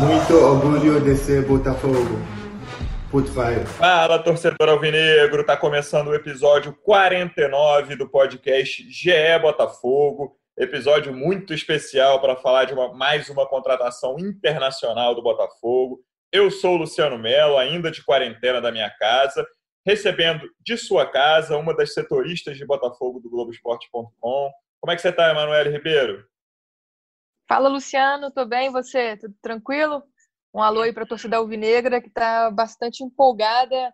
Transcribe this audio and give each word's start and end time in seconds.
Muito 0.00 0.32
orgulho 0.34 0.98
de 0.98 1.14
ser 1.14 1.44
Botafogo. 1.44 2.18
Fala, 3.66 4.18
torcedor 4.18 4.66
alvinegro. 4.66 5.44
Tá 5.44 5.58
começando 5.58 6.08
o 6.08 6.14
episódio 6.14 6.72
49 6.82 7.96
do 7.96 8.08
podcast 8.08 8.82
GE 8.90 9.38
Botafogo. 9.42 10.38
Episódio 10.58 11.12
muito 11.12 11.52
especial 11.52 12.18
para 12.18 12.34
falar 12.34 12.64
de 12.64 12.72
uma, 12.72 12.94
mais 12.94 13.28
uma 13.28 13.46
contratação 13.46 14.18
internacional 14.18 15.14
do 15.14 15.22
Botafogo. 15.22 16.00
Eu 16.32 16.50
sou 16.50 16.76
o 16.76 16.78
Luciano 16.78 17.18
Melo, 17.18 17.58
ainda 17.58 17.90
de 17.90 18.02
quarentena 18.02 18.58
da 18.58 18.72
minha 18.72 18.88
casa, 18.88 19.46
recebendo 19.86 20.48
de 20.64 20.78
sua 20.78 21.04
casa 21.04 21.58
uma 21.58 21.76
das 21.76 21.92
setoristas 21.92 22.56
de 22.56 22.64
Botafogo 22.64 23.20
do 23.20 23.28
Globoesporte.com. 23.28 24.50
Como 24.80 24.92
é 24.92 24.96
que 24.96 25.02
você 25.02 25.10
está, 25.10 25.30
Emanuele 25.30 25.68
Ribeiro? 25.68 26.29
Fala, 27.50 27.68
Luciano, 27.68 28.30
tudo 28.30 28.48
bem? 28.48 28.70
Você? 28.70 29.16
Tudo 29.16 29.34
tranquilo? 29.42 30.04
Um 30.54 30.62
alô 30.62 30.82
aí 30.82 30.92
para 30.92 31.02
a 31.02 31.06
torcida 31.06 31.36
alvinegra 31.36 32.00
que 32.00 32.06
está 32.06 32.48
bastante 32.48 33.02
empolgada 33.02 33.92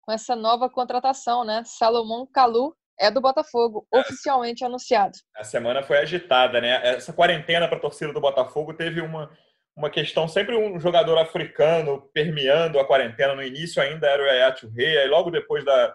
com 0.00 0.10
essa 0.10 0.34
nova 0.34 0.70
contratação, 0.70 1.44
né? 1.44 1.62
Salomão 1.66 2.26
Calu 2.26 2.74
é 2.98 3.10
do 3.10 3.20
Botafogo, 3.20 3.86
oficialmente 3.92 4.64
anunciado. 4.64 5.12
A 5.36 5.44
semana 5.44 5.82
foi 5.82 5.98
agitada, 5.98 6.62
né? 6.62 6.80
Essa 6.82 7.12
quarentena 7.12 7.68
para 7.68 7.76
a 7.76 7.80
torcida 7.80 8.10
do 8.10 8.22
Botafogo 8.22 8.72
teve 8.72 9.02
uma, 9.02 9.30
uma 9.76 9.90
questão, 9.90 10.26
sempre 10.26 10.56
um 10.56 10.80
jogador 10.80 11.18
africano 11.18 12.08
permeando 12.14 12.78
a 12.78 12.86
quarentena. 12.86 13.34
No 13.34 13.42
início 13.42 13.82
ainda 13.82 14.08
era 14.08 14.22
o 14.22 14.26
Yaya 14.26 14.52
Touré, 14.52 15.02
aí 15.02 15.08
logo 15.08 15.30
depois 15.30 15.62
da, 15.62 15.94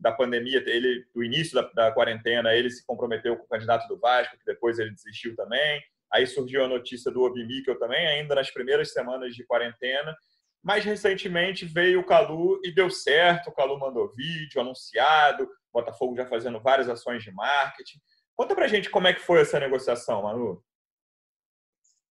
da 0.00 0.10
pandemia, 0.10 0.62
ele, 0.64 1.04
do 1.14 1.22
início 1.22 1.54
da, 1.54 1.70
da 1.74 1.92
quarentena, 1.92 2.54
ele 2.54 2.70
se 2.70 2.82
comprometeu 2.86 3.36
com 3.36 3.44
o 3.44 3.48
candidato 3.48 3.86
do 3.88 4.00
Vasco, 4.00 4.38
que 4.38 4.44
depois 4.46 4.78
ele 4.78 4.92
desistiu 4.92 5.36
também. 5.36 5.82
Aí 6.16 6.26
surgiu 6.26 6.64
a 6.64 6.68
notícia 6.68 7.10
do 7.10 7.22
Obi 7.22 7.44
Mikkel 7.44 7.78
também, 7.78 8.06
ainda 8.06 8.34
nas 8.34 8.50
primeiras 8.50 8.90
semanas 8.90 9.34
de 9.34 9.44
quarentena. 9.44 10.16
Mais 10.64 10.82
recentemente 10.82 11.66
veio 11.66 12.00
o 12.00 12.06
Calu 12.06 12.58
e 12.64 12.74
deu 12.74 12.88
certo. 12.88 13.50
O 13.50 13.52
Calu 13.52 13.78
mandou 13.78 14.10
vídeo 14.14 14.58
anunciado, 14.58 15.46
Botafogo 15.70 16.16
já 16.16 16.24
fazendo 16.24 16.58
várias 16.58 16.88
ações 16.88 17.22
de 17.22 17.30
marketing. 17.32 17.98
Conta 18.34 18.54
pra 18.54 18.66
gente 18.66 18.88
como 18.88 19.06
é 19.06 19.12
que 19.12 19.20
foi 19.20 19.42
essa 19.42 19.60
negociação, 19.60 20.22
Manu. 20.22 20.64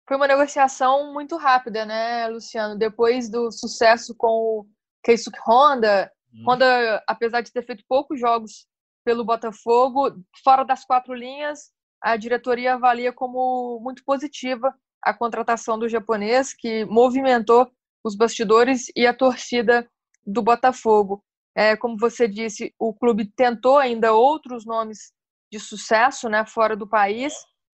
Foi 0.08 0.17
uma 0.17 0.28
negociação 0.28 1.12
muito 1.12 1.36
rápida, 1.36 1.84
né, 1.84 2.28
Luciano? 2.28 2.78
Depois 2.78 3.28
do 3.28 3.52
sucesso 3.52 4.14
com 4.16 4.28
o 4.28 4.66
Keisuke 5.03 5.40
Honda, 5.47 6.12
hum. 6.31 6.44
Honda, 6.47 7.03
apesar 7.08 7.42
de 7.42 7.52
ter 7.52 7.66
feito 7.66 7.84
poucos 7.90 8.19
jogos 8.19 8.67
pelo 9.03 9.25
Botafogo, 9.25 10.16
fora 10.44 10.64
das 10.64 10.86
quatro 10.86 11.16
linhas, 11.16 11.73
a 12.06 12.16
diretoria 12.17 12.75
avalia 12.75 13.11
como 13.11 13.80
muito 13.81 14.03
positiva 14.06 14.72
a 15.02 15.11
contratação 15.11 15.80
do 15.80 15.89
japonês, 15.89 16.53
que 16.53 16.86
movimentou 16.86 17.67
os 18.03 18.16
bastidores 18.16 18.92
e 18.95 19.08
a 19.08 19.14
torcida 19.14 19.89
do 20.23 20.44
Botafogo. 20.44 21.23
É, 21.58 21.75
como 21.75 21.97
você 21.97 22.28
disse, 22.28 22.72
o 22.78 22.94
clube 22.94 23.25
tentou 23.36 23.80
ainda 23.80 24.14
outros 24.14 24.67
nomes 24.67 25.12
de 25.52 25.59
sucesso 25.59 26.29
né, 26.29 26.46
fora 26.46 26.75
do 26.75 26.88
país, 26.88 27.34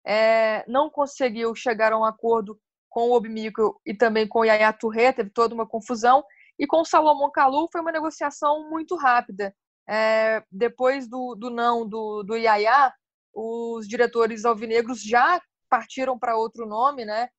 é, 0.06 0.66
não 0.68 0.90
conseguiu 0.90 1.56
chegar 1.56 1.94
a 1.94 1.98
um 1.98 2.04
acordo 2.04 2.60
com 2.90 3.10
o 3.10 3.14
Obimico 3.14 3.80
e 3.86 3.94
também 3.94 4.28
com 4.28 4.40
o 4.40 4.46
Yaya 4.46 4.74
Touré, 4.74 5.14
teve 5.14 5.30
toda 5.30 5.56
uma 5.56 5.66
confusão, 5.66 6.22
e 6.60 6.68
com 6.68 6.82
o 6.82 6.86
Salomão 6.86 7.32
Kalu 7.32 7.70
foi 7.72 7.80
uma 7.80 7.94
negociação 7.94 8.70
muito 8.70 8.98
rápida. 8.98 9.56
É, 9.88 10.44
depois 10.52 11.08
do, 11.08 11.34
do 11.34 11.50
não 11.50 11.88
do, 11.88 12.24
do 12.24 12.36
Yaya, 12.36 12.94
os 13.40 13.88
diretores 13.88 14.46
alvinegros 14.46 15.04
já 15.04 15.40
partiram 15.70 16.18
para 16.18 16.36
outro 16.36 16.66
nome, 16.66 17.06
né? 17.06 17.30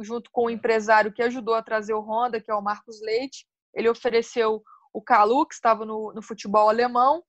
Junto 0.00 0.30
com 0.30 0.44
o 0.44 0.50
empresário 0.50 1.12
que 1.12 1.22
ajudou 1.22 1.54
a 1.54 1.62
trazer 1.62 1.94
o 1.94 2.00
Honda, 2.00 2.38
que 2.38 2.50
é 2.50 2.54
o 2.54 2.60
Marcos 2.60 3.00
Leite. 3.00 3.46
Ele 3.74 3.88
ofereceu 3.88 4.62
o 4.92 5.00
Calu, 5.00 5.46
que 5.46 5.54
estava 5.54 5.86
no, 5.86 6.12
no 6.12 6.20
futebol 6.20 6.68
alemão, 6.68 7.22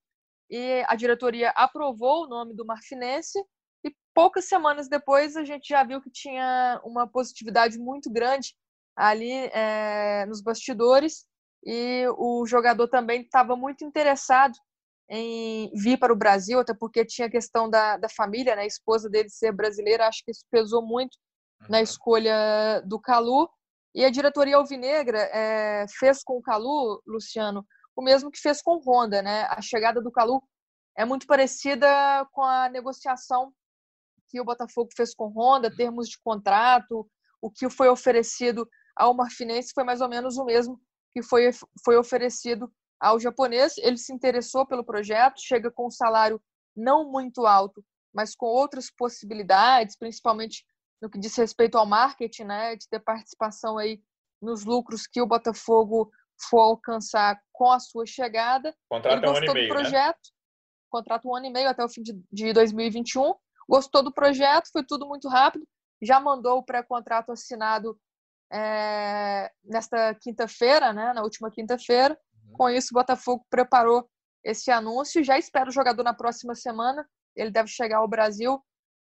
e 0.49 0.83
a 0.87 0.95
diretoria 0.95 1.51
aprovou 1.51 2.25
o 2.25 2.27
nome 2.27 2.53
do 2.53 2.65
Marfinense. 2.65 3.39
E 3.85 3.95
poucas 4.13 4.45
semanas 4.45 4.89
depois 4.89 5.37
a 5.37 5.45
gente 5.45 5.69
já 5.69 5.81
viu 5.85 6.01
que 6.01 6.11
tinha 6.11 6.81
uma 6.83 7.07
positividade 7.07 7.77
muito 7.77 8.11
grande 8.11 8.53
ali 8.97 9.31
é, 9.53 10.25
nos 10.25 10.41
bastidores 10.41 11.25
e 11.63 12.05
o 12.17 12.45
jogador 12.45 12.89
também 12.89 13.21
estava 13.21 13.55
muito 13.55 13.85
interessado 13.85 14.57
em 15.09 15.71
vir 15.73 15.97
para 15.97 16.13
o 16.13 16.15
Brasil, 16.15 16.59
até 16.59 16.73
porque 16.73 17.03
tinha 17.03 17.27
a 17.27 17.31
questão 17.31 17.69
da, 17.69 17.97
da 17.97 18.07
família, 18.09 18.55
né? 18.55 18.61
A 18.61 18.67
esposa 18.67 19.09
dele 19.09 19.29
ser 19.29 19.51
brasileira, 19.51 20.07
acho 20.07 20.23
que 20.23 20.31
isso 20.31 20.45
pesou 20.51 20.85
muito 20.85 21.17
uhum. 21.61 21.67
na 21.69 21.81
escolha 21.81 22.81
do 22.85 22.99
Calu. 22.99 23.49
E 23.95 24.05
a 24.05 24.09
diretoria 24.11 24.57
alvinegra 24.57 25.19
é, 25.33 25.85
fez 25.97 26.23
com 26.23 26.37
o 26.37 26.41
Calu, 26.41 27.01
Luciano, 27.07 27.65
o 27.95 28.03
mesmo 28.03 28.29
que 28.29 28.39
fez 28.39 28.61
com 28.61 28.75
o 28.75 28.81
Honda, 28.85 29.21
né? 29.21 29.45
A 29.49 29.61
chegada 29.61 29.99
do 29.99 30.11
Calu 30.11 30.41
é 30.95 31.03
muito 31.03 31.25
parecida 31.25 31.87
com 32.31 32.43
a 32.43 32.69
negociação 32.69 33.51
que 34.29 34.39
o 34.39 34.45
Botafogo 34.45 34.89
fez 34.95 35.15
com 35.15 35.25
o 35.25 35.31
Honda, 35.31 35.75
termos 35.75 36.07
de 36.07 36.19
contrato, 36.23 37.09
o 37.41 37.49
que 37.49 37.67
foi 37.69 37.89
oferecido 37.89 38.69
ao 38.95 39.13
Marfinense 39.13 39.71
foi 39.73 39.83
mais 39.83 40.01
ou 40.01 40.09
menos 40.09 40.37
o 40.37 40.45
mesmo 40.45 40.79
que 41.13 41.23
foi, 41.23 41.49
foi 41.83 41.97
oferecido 41.97 42.71
ao 42.99 43.19
japonês. 43.19 43.77
Ele 43.77 43.97
se 43.97 44.13
interessou 44.13 44.65
pelo 44.65 44.83
projeto, 44.83 45.39
chega 45.39 45.71
com 45.71 45.87
um 45.87 45.91
salário 45.91 46.41
não 46.75 47.09
muito 47.09 47.45
alto, 47.45 47.83
mas 48.13 48.35
com 48.35 48.45
outras 48.45 48.89
possibilidades, 48.91 49.95
principalmente 49.97 50.65
no 51.01 51.09
que 51.09 51.19
diz 51.19 51.35
respeito 51.35 51.77
ao 51.77 51.85
marketing, 51.85 52.43
né, 52.43 52.75
de 52.75 52.87
ter 52.89 52.99
participação 52.99 53.77
aí 53.77 54.01
nos 54.41 54.65
lucros 54.65 55.07
que 55.07 55.21
o 55.21 55.27
Botafogo 55.27 56.11
for 56.49 56.61
alcançar 56.61 57.39
com 57.51 57.71
a 57.71 57.79
sua 57.79 58.05
chegada. 58.05 58.73
Contrato 58.89 59.17
Ele 59.17 59.27
gostou 59.27 59.33
um 59.33 59.51
ano 59.51 59.51
e 59.51 59.53
meio, 59.53 59.67
do 59.67 59.73
né? 59.73 59.81
projeto, 59.81 60.15
né? 60.15 60.31
contrato 60.89 61.27
um 61.27 61.35
ano 61.35 61.45
e 61.45 61.49
meio 61.51 61.69
até 61.69 61.83
o 61.83 61.89
fim 61.89 62.01
de, 62.01 62.13
de 62.31 62.53
2021. 62.53 63.33
Gostou 63.67 64.01
do 64.01 64.13
projeto, 64.13 64.69
foi 64.71 64.83
tudo 64.83 65.07
muito 65.07 65.27
rápido. 65.27 65.67
Já 66.01 66.19
mandou 66.19 66.59
o 66.59 66.63
pré-contrato 66.63 67.31
assinado 67.31 67.99
é, 68.51 69.51
nesta 69.63 70.15
quinta-feira, 70.15 70.93
né, 70.93 71.13
na 71.13 71.21
última 71.21 71.51
quinta-feira. 71.51 72.17
Com 72.53 72.69
isso, 72.69 72.89
o 72.91 72.99
Botafogo 72.99 73.45
preparou 73.49 74.09
esse 74.43 74.71
anúncio. 74.71 75.23
Já 75.23 75.37
espera 75.37 75.69
o 75.69 75.73
jogador 75.73 76.03
na 76.03 76.13
próxima 76.13 76.55
semana. 76.55 77.07
Ele 77.35 77.51
deve 77.51 77.69
chegar 77.69 77.97
ao 77.97 78.07
Brasil 78.07 78.61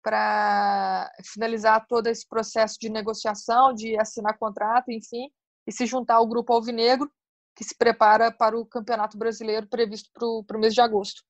para 0.04 1.12
finalizar 1.34 1.86
todo 1.88 2.08
esse 2.08 2.28
processo 2.28 2.78
de 2.80 2.90
negociação, 2.90 3.74
de 3.74 3.98
assinar 4.00 4.38
contrato, 4.38 4.92
enfim, 4.92 5.30
e 5.68 5.72
se 5.72 5.86
juntar 5.86 6.16
ao 6.16 6.28
grupo 6.28 6.54
Alvinegro, 6.54 7.10
que 7.56 7.64
se 7.64 7.78
prepara 7.78 8.32
para 8.32 8.58
o 8.58 8.66
Campeonato 8.66 9.18
Brasileiro 9.18 9.68
previsto 9.68 10.10
para 10.14 10.58
o 10.58 10.60
mês 10.60 10.74
de 10.74 10.82
agosto. 10.82 11.22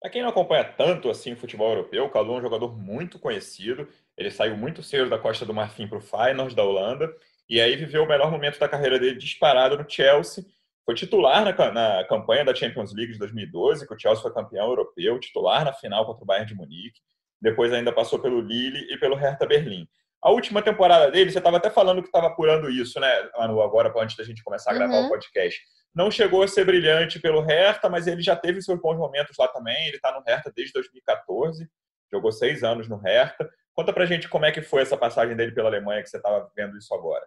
Para 0.00 0.10
quem 0.10 0.22
não 0.22 0.30
acompanha 0.30 0.64
tanto 0.64 1.08
assim 1.08 1.32
o 1.32 1.36
futebol 1.36 1.70
europeu, 1.70 2.04
o 2.04 2.10
Calu 2.10 2.34
é 2.34 2.38
um 2.38 2.42
jogador 2.42 2.76
muito 2.76 3.20
conhecido. 3.20 3.88
Ele 4.16 4.32
saiu 4.32 4.56
muito 4.56 4.82
cedo 4.82 5.08
da 5.08 5.18
Costa 5.18 5.46
do 5.46 5.54
Marfim 5.54 5.86
para 5.86 5.98
o 5.98 6.00
Feyenoord 6.00 6.56
da 6.56 6.64
Holanda 6.64 7.14
e 7.48 7.60
aí 7.60 7.76
viveu 7.76 8.02
o 8.02 8.08
melhor 8.08 8.28
momento 8.28 8.58
da 8.58 8.68
carreira 8.68 8.98
dele 8.98 9.16
disparado 9.16 9.78
no 9.78 9.88
Chelsea 9.88 10.44
foi 10.84 10.94
titular 10.94 11.44
na, 11.44 11.72
na, 11.72 12.04
campanha 12.04 12.44
da 12.44 12.54
Champions 12.54 12.92
League 12.94 13.12
de 13.12 13.18
2012, 13.18 13.86
que 13.86 13.94
o 13.94 13.98
Chelsea 13.98 14.22
foi 14.22 14.32
campeão 14.32 14.68
europeu, 14.68 15.18
titular 15.20 15.64
na 15.64 15.72
final 15.72 16.04
contra 16.04 16.22
o 16.22 16.26
Bayern 16.26 16.48
de 16.48 16.54
Munique. 16.54 17.00
Depois 17.40 17.72
ainda 17.72 17.92
passou 17.92 18.18
pelo 18.18 18.40
Lille 18.40 18.86
e 18.92 18.98
pelo 18.98 19.16
Hertha 19.16 19.46
Berlim. 19.46 19.86
A 20.22 20.30
última 20.30 20.62
temporada 20.62 21.10
dele, 21.10 21.30
você 21.30 21.38
estava 21.38 21.56
até 21.56 21.68
falando 21.68 22.00
que 22.00 22.08
estava 22.08 22.28
apurando 22.28 22.70
isso, 22.70 23.00
né, 23.00 23.08
Manu, 23.36 23.60
agora 23.60 23.92
antes 23.98 24.16
da 24.16 24.22
gente 24.22 24.42
começar 24.44 24.70
a 24.70 24.74
gravar 24.74 24.94
uhum. 24.94 25.06
o 25.06 25.08
podcast. 25.08 25.60
Não 25.92 26.10
chegou 26.10 26.42
a 26.42 26.48
ser 26.48 26.64
brilhante 26.64 27.18
pelo 27.18 27.40
Hertha, 27.40 27.88
mas 27.88 28.06
ele 28.06 28.22
já 28.22 28.36
teve 28.36 28.62
seus 28.62 28.80
bons 28.80 28.96
momentos 28.96 29.36
lá 29.36 29.48
também. 29.48 29.88
Ele 29.88 29.96
está 29.96 30.12
no 30.12 30.22
Hertha 30.24 30.52
desde 30.54 30.72
2014, 30.74 31.68
jogou 32.10 32.30
seis 32.30 32.62
anos 32.62 32.88
no 32.88 32.96
Hertha. 32.96 33.50
Conta 33.74 33.92
pra 33.92 34.06
gente 34.06 34.28
como 34.28 34.44
é 34.44 34.52
que 34.52 34.62
foi 34.62 34.82
essa 34.82 34.96
passagem 34.96 35.34
dele 35.34 35.52
pela 35.52 35.68
Alemanha, 35.68 36.02
que 36.02 36.08
você 36.08 36.18
estava 36.18 36.50
vendo 36.56 36.76
isso 36.78 36.94
agora. 36.94 37.26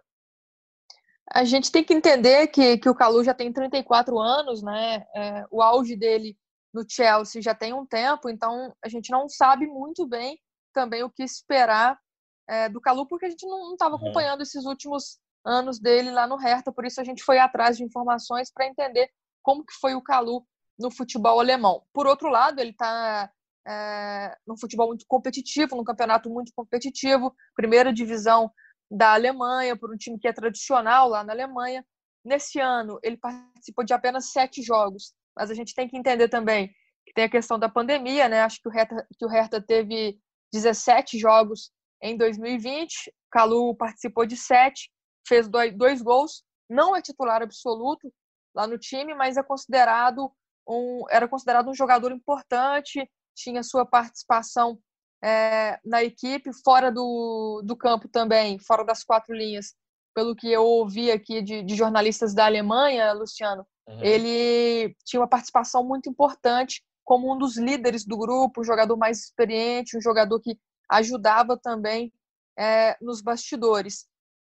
A 1.32 1.44
gente 1.44 1.72
tem 1.72 1.82
que 1.82 1.92
entender 1.92 2.46
que, 2.48 2.78
que 2.78 2.88
o 2.88 2.94
Calu 2.94 3.24
já 3.24 3.34
tem 3.34 3.52
34 3.52 4.18
anos, 4.18 4.62
né? 4.62 5.04
É, 5.14 5.44
o 5.50 5.60
auge 5.60 5.96
dele 5.96 6.36
no 6.72 6.84
Chelsea 6.88 7.42
já 7.42 7.54
tem 7.54 7.72
um 7.72 7.86
tempo, 7.86 8.28
então 8.28 8.74
a 8.84 8.88
gente 8.88 9.10
não 9.10 9.28
sabe 9.28 9.66
muito 9.66 10.06
bem 10.06 10.38
também 10.72 11.02
o 11.02 11.10
que 11.10 11.22
esperar 11.22 11.98
é, 12.48 12.68
do 12.68 12.80
Calu, 12.80 13.06
porque 13.06 13.26
a 13.26 13.30
gente 13.30 13.46
não 13.46 13.72
estava 13.72 13.96
uhum. 13.96 14.02
acompanhando 14.02 14.42
esses 14.42 14.64
últimos 14.64 15.18
anos 15.44 15.78
dele 15.78 16.10
lá 16.10 16.26
no 16.26 16.36
Hertha, 16.36 16.72
por 16.72 16.84
isso 16.84 17.00
a 17.00 17.04
gente 17.04 17.22
foi 17.22 17.38
atrás 17.38 17.76
de 17.76 17.84
informações 17.84 18.52
para 18.52 18.66
entender 18.66 19.08
como 19.42 19.64
que 19.64 19.72
foi 19.80 19.94
o 19.94 20.02
Calu 20.02 20.44
no 20.78 20.90
futebol 20.90 21.40
alemão. 21.40 21.82
Por 21.92 22.06
outro 22.06 22.28
lado, 22.28 22.60
ele 22.60 22.70
está 22.70 23.30
é, 23.66 24.36
num 24.46 24.58
futebol 24.58 24.88
muito 24.88 25.06
competitivo, 25.08 25.76
num 25.76 25.84
campeonato 25.84 26.28
muito 26.28 26.52
competitivo, 26.54 27.34
primeira 27.54 27.92
divisão 27.92 28.50
da 28.90 29.14
Alemanha, 29.14 29.76
por 29.76 29.92
um 29.92 29.96
time 29.96 30.18
que 30.18 30.28
é 30.28 30.32
tradicional 30.32 31.08
lá 31.08 31.24
na 31.24 31.32
Alemanha. 31.32 31.84
Nesse 32.24 32.60
ano, 32.60 32.98
ele 33.02 33.16
participou 33.16 33.84
de 33.84 33.92
apenas 33.92 34.32
sete 34.32 34.62
jogos, 34.62 35.14
mas 35.36 35.50
a 35.50 35.54
gente 35.54 35.74
tem 35.74 35.88
que 35.88 35.96
entender 35.96 36.28
também 36.28 36.68
que 37.04 37.12
tem 37.14 37.24
a 37.24 37.30
questão 37.30 37.58
da 37.58 37.68
pandemia, 37.68 38.28
né? 38.28 38.42
Acho 38.42 38.60
que 38.60 38.68
o 38.68 38.72
Hertha, 38.72 39.06
que 39.16 39.24
o 39.24 39.28
Hertha 39.28 39.60
teve 39.60 40.18
17 40.52 41.18
jogos 41.18 41.70
em 42.02 42.16
2020, 42.16 43.12
Calu 43.30 43.76
participou 43.76 44.26
de 44.26 44.36
sete, 44.36 44.90
fez 45.26 45.48
dois, 45.48 45.76
dois 45.76 46.02
gols, 46.02 46.42
não 46.68 46.96
é 46.96 47.00
titular 47.00 47.42
absoluto 47.42 48.12
lá 48.54 48.66
no 48.66 48.78
time, 48.78 49.14
mas 49.14 49.36
é 49.36 49.42
considerado 49.42 50.32
um, 50.68 51.04
era 51.10 51.28
considerado 51.28 51.68
um 51.68 51.74
jogador 51.74 52.10
importante, 52.10 53.08
tinha 53.34 53.62
sua 53.62 53.86
participação 53.86 54.78
é, 55.22 55.78
na 55.84 56.02
equipe, 56.02 56.50
fora 56.64 56.90
do, 56.90 57.62
do 57.64 57.76
campo 57.76 58.08
também, 58.08 58.58
fora 58.58 58.84
das 58.84 59.02
quatro 59.02 59.34
linhas. 59.34 59.74
Pelo 60.14 60.34
que 60.34 60.50
eu 60.50 60.64
ouvi 60.64 61.10
aqui 61.10 61.42
de, 61.42 61.62
de 61.62 61.74
jornalistas 61.74 62.34
da 62.34 62.46
Alemanha, 62.46 63.12
Luciano, 63.12 63.66
uhum. 63.86 64.02
ele 64.02 64.96
tinha 65.04 65.20
uma 65.20 65.28
participação 65.28 65.84
muito 65.84 66.08
importante 66.08 66.82
como 67.04 67.32
um 67.32 67.38
dos 67.38 67.56
líderes 67.56 68.04
do 68.04 68.16
grupo, 68.16 68.60
um 68.60 68.64
jogador 68.64 68.96
mais 68.96 69.20
experiente, 69.20 69.96
um 69.96 70.00
jogador 70.00 70.40
que 70.40 70.58
ajudava 70.90 71.56
também 71.56 72.12
é, 72.58 72.96
nos 73.00 73.20
bastidores. 73.20 74.06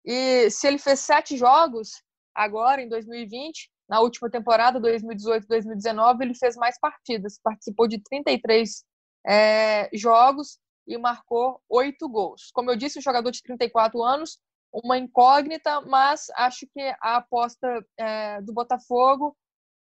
E 0.04 0.50
se 0.50 0.66
ele 0.66 0.78
fez 0.78 1.00
sete 1.00 1.36
jogos 1.36 2.02
agora, 2.34 2.82
em 2.82 2.88
2020, 2.88 3.70
na 3.88 4.00
última 4.00 4.30
temporada, 4.30 4.80
2018-2019, 4.80 6.22
ele 6.22 6.34
fez 6.34 6.56
mais 6.56 6.78
partidas, 6.78 7.38
participou 7.42 7.86
de 7.86 8.02
33 8.02 8.84
é, 9.26 9.88
jogos 9.92 10.58
e 10.86 10.98
marcou 10.98 11.60
oito 11.68 12.08
gols. 12.08 12.50
Como 12.52 12.70
eu 12.70 12.76
disse, 12.76 12.98
um 12.98 13.02
jogador 13.02 13.30
de 13.30 13.42
34 13.42 14.02
anos, 14.02 14.38
uma 14.72 14.98
incógnita, 14.98 15.80
mas 15.82 16.26
acho 16.34 16.66
que 16.72 16.80
a 17.00 17.16
aposta 17.16 17.84
é, 17.98 18.40
do 18.40 18.52
Botafogo 18.52 19.36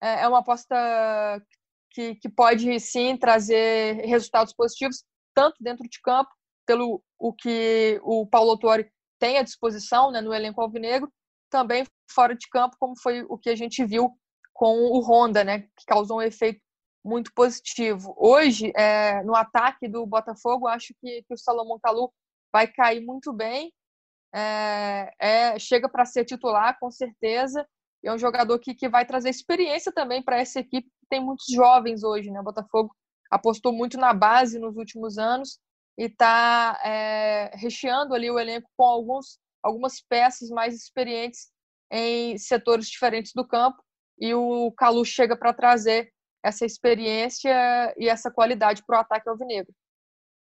é, 0.02 0.22
é 0.22 0.28
uma 0.28 0.40
aposta 0.40 0.76
que, 1.90 2.16
que 2.16 2.28
pode 2.28 2.78
sim 2.80 3.16
trazer 3.16 4.04
resultados 4.04 4.52
positivos, 4.52 5.04
tanto 5.34 5.56
dentro 5.60 5.88
de 5.88 6.00
campo, 6.02 6.30
pelo 6.66 7.02
o 7.18 7.32
que 7.32 8.00
o 8.02 8.26
Paulo 8.26 8.50
Autori 8.50 8.90
tem 9.18 9.38
à 9.38 9.42
disposição 9.42 10.10
né, 10.10 10.20
no 10.20 10.34
elenco 10.34 10.60
alvinegro, 10.60 11.10
também 11.50 11.86
fora 12.10 12.34
de 12.34 12.48
campo, 12.48 12.76
como 12.78 12.98
foi 13.00 13.22
o 13.28 13.38
que 13.38 13.48
a 13.48 13.56
gente 13.56 13.84
viu 13.84 14.10
com 14.52 14.76
o 14.76 15.00
Honda, 15.00 15.42
né, 15.44 15.60
que 15.60 15.84
causou 15.86 16.18
um 16.18 16.22
efeito 16.22 16.60
muito 17.04 17.32
positivo. 17.34 18.14
Hoje, 18.16 18.72
é, 18.74 19.22
no 19.22 19.34
ataque 19.36 19.86
do 19.86 20.06
Botafogo, 20.06 20.66
acho 20.66 20.94
que, 21.00 21.22
que 21.22 21.34
o 21.34 21.38
Salomão 21.38 21.78
Kalu 21.78 22.10
vai 22.52 22.66
cair 22.66 23.04
muito 23.04 23.32
bem. 23.32 23.72
É, 24.34 25.12
é 25.18 25.58
chega 25.58 25.88
para 25.88 26.06
ser 26.06 26.24
titular, 26.24 26.78
com 26.80 26.90
certeza. 26.90 27.66
É 28.02 28.12
um 28.12 28.18
jogador 28.18 28.58
que, 28.58 28.74
que 28.74 28.88
vai 28.88 29.04
trazer 29.04 29.30
experiência 29.30 29.92
também 29.92 30.22
para 30.22 30.38
essa 30.38 30.60
equipe, 30.60 30.88
que 30.88 31.06
tem 31.08 31.20
muitos 31.20 31.46
jovens 31.52 32.02
hoje. 32.02 32.30
Né? 32.30 32.40
O 32.40 32.44
Botafogo 32.44 32.94
apostou 33.30 33.72
muito 33.72 33.98
na 33.98 34.14
base 34.14 34.58
nos 34.58 34.76
últimos 34.76 35.18
anos 35.18 35.58
e 35.98 36.04
está 36.04 36.80
é, 36.84 37.50
recheando 37.54 38.14
ali 38.14 38.30
o 38.30 38.38
elenco 38.38 38.68
com 38.76 38.84
alguns, 38.84 39.38
algumas 39.62 40.00
peças 40.00 40.48
mais 40.50 40.74
experientes 40.74 41.50
em 41.90 42.36
setores 42.38 42.86
diferentes 42.86 43.32
do 43.34 43.46
campo. 43.46 43.82
E 44.18 44.34
o 44.34 44.72
Calu 44.72 45.04
chega 45.04 45.36
para 45.36 45.52
trazer 45.52 46.13
essa 46.44 46.66
experiência 46.66 47.94
e 47.96 48.06
essa 48.06 48.30
qualidade 48.30 48.82
para 48.86 48.98
o 48.98 49.00
ataque 49.00 49.28
alvinegro. 49.28 49.72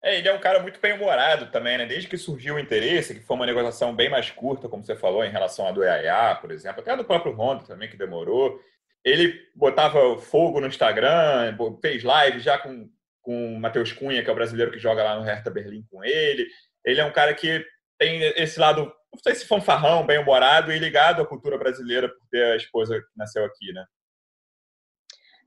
É, 0.03 0.17
ele 0.17 0.27
é 0.27 0.33
um 0.33 0.39
cara 0.39 0.59
muito 0.61 0.79
bem-humorado 0.79 1.49
também, 1.49 1.77
né? 1.77 1.85
Desde 1.85 2.09
que 2.09 2.17
surgiu 2.17 2.55
o 2.55 2.59
interesse, 2.59 3.15
que 3.15 3.25
foi 3.25 3.35
uma 3.35 3.45
negociação 3.45 3.95
bem 3.95 4.09
mais 4.09 4.29
curta, 4.29 4.67
como 4.67 4.85
você 4.85 4.95
falou, 4.95 5.23
em 5.23 5.31
relação 5.31 5.65
a 5.65 5.71
do 5.71 5.83
EAA, 5.83 6.35
por 6.35 6.51
exemplo, 6.51 6.81
até 6.81 6.95
do 6.95 7.05
próprio 7.05 7.33
Honda 7.33 7.63
também, 7.63 7.89
que 7.89 7.97
demorou. 7.97 8.61
Ele 9.03 9.41
botava 9.55 10.19
fogo 10.19 10.59
no 10.59 10.67
Instagram, 10.67 11.57
fez 11.81 12.03
live 12.03 12.39
já 12.39 12.57
com, 12.57 12.89
com 13.21 13.55
o 13.55 13.59
Matheus 13.59 13.93
Cunha, 13.93 14.21
que 14.21 14.29
é 14.29 14.33
o 14.33 14.35
brasileiro 14.35 14.71
que 14.71 14.77
joga 14.77 15.03
lá 15.03 15.15
no 15.15 15.23
Hertha 15.23 15.49
Berlim 15.49 15.83
com 15.89 16.03
ele. 16.03 16.45
Ele 16.85 16.99
é 16.99 17.05
um 17.05 17.11
cara 17.11 17.33
que 17.33 17.65
tem 17.97 18.21
esse 18.35 18.59
lado, 18.59 18.81
não 18.81 19.19
sei 19.23 19.33
se 19.33 19.47
fanfarrão, 19.47 20.05
bem-humorado 20.05 20.71
e 20.71 20.77
ligado 20.77 21.21
à 21.21 21.25
cultura 21.25 21.57
brasileira 21.57 22.09
por 22.09 22.27
ter 22.29 22.43
a 22.43 22.57
esposa 22.57 22.99
que 22.99 23.07
nasceu 23.15 23.45
aqui, 23.45 23.71
né? 23.73 23.83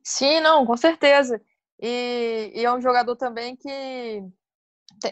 Sim, 0.02 0.41
não, 0.41 0.67
com 0.67 0.76
certeza. 0.76 1.41
E, 1.81 2.52
e 2.55 2.64
é 2.64 2.73
um 2.73 2.81
jogador 2.81 3.17
também 3.17 3.56
que, 3.56 4.23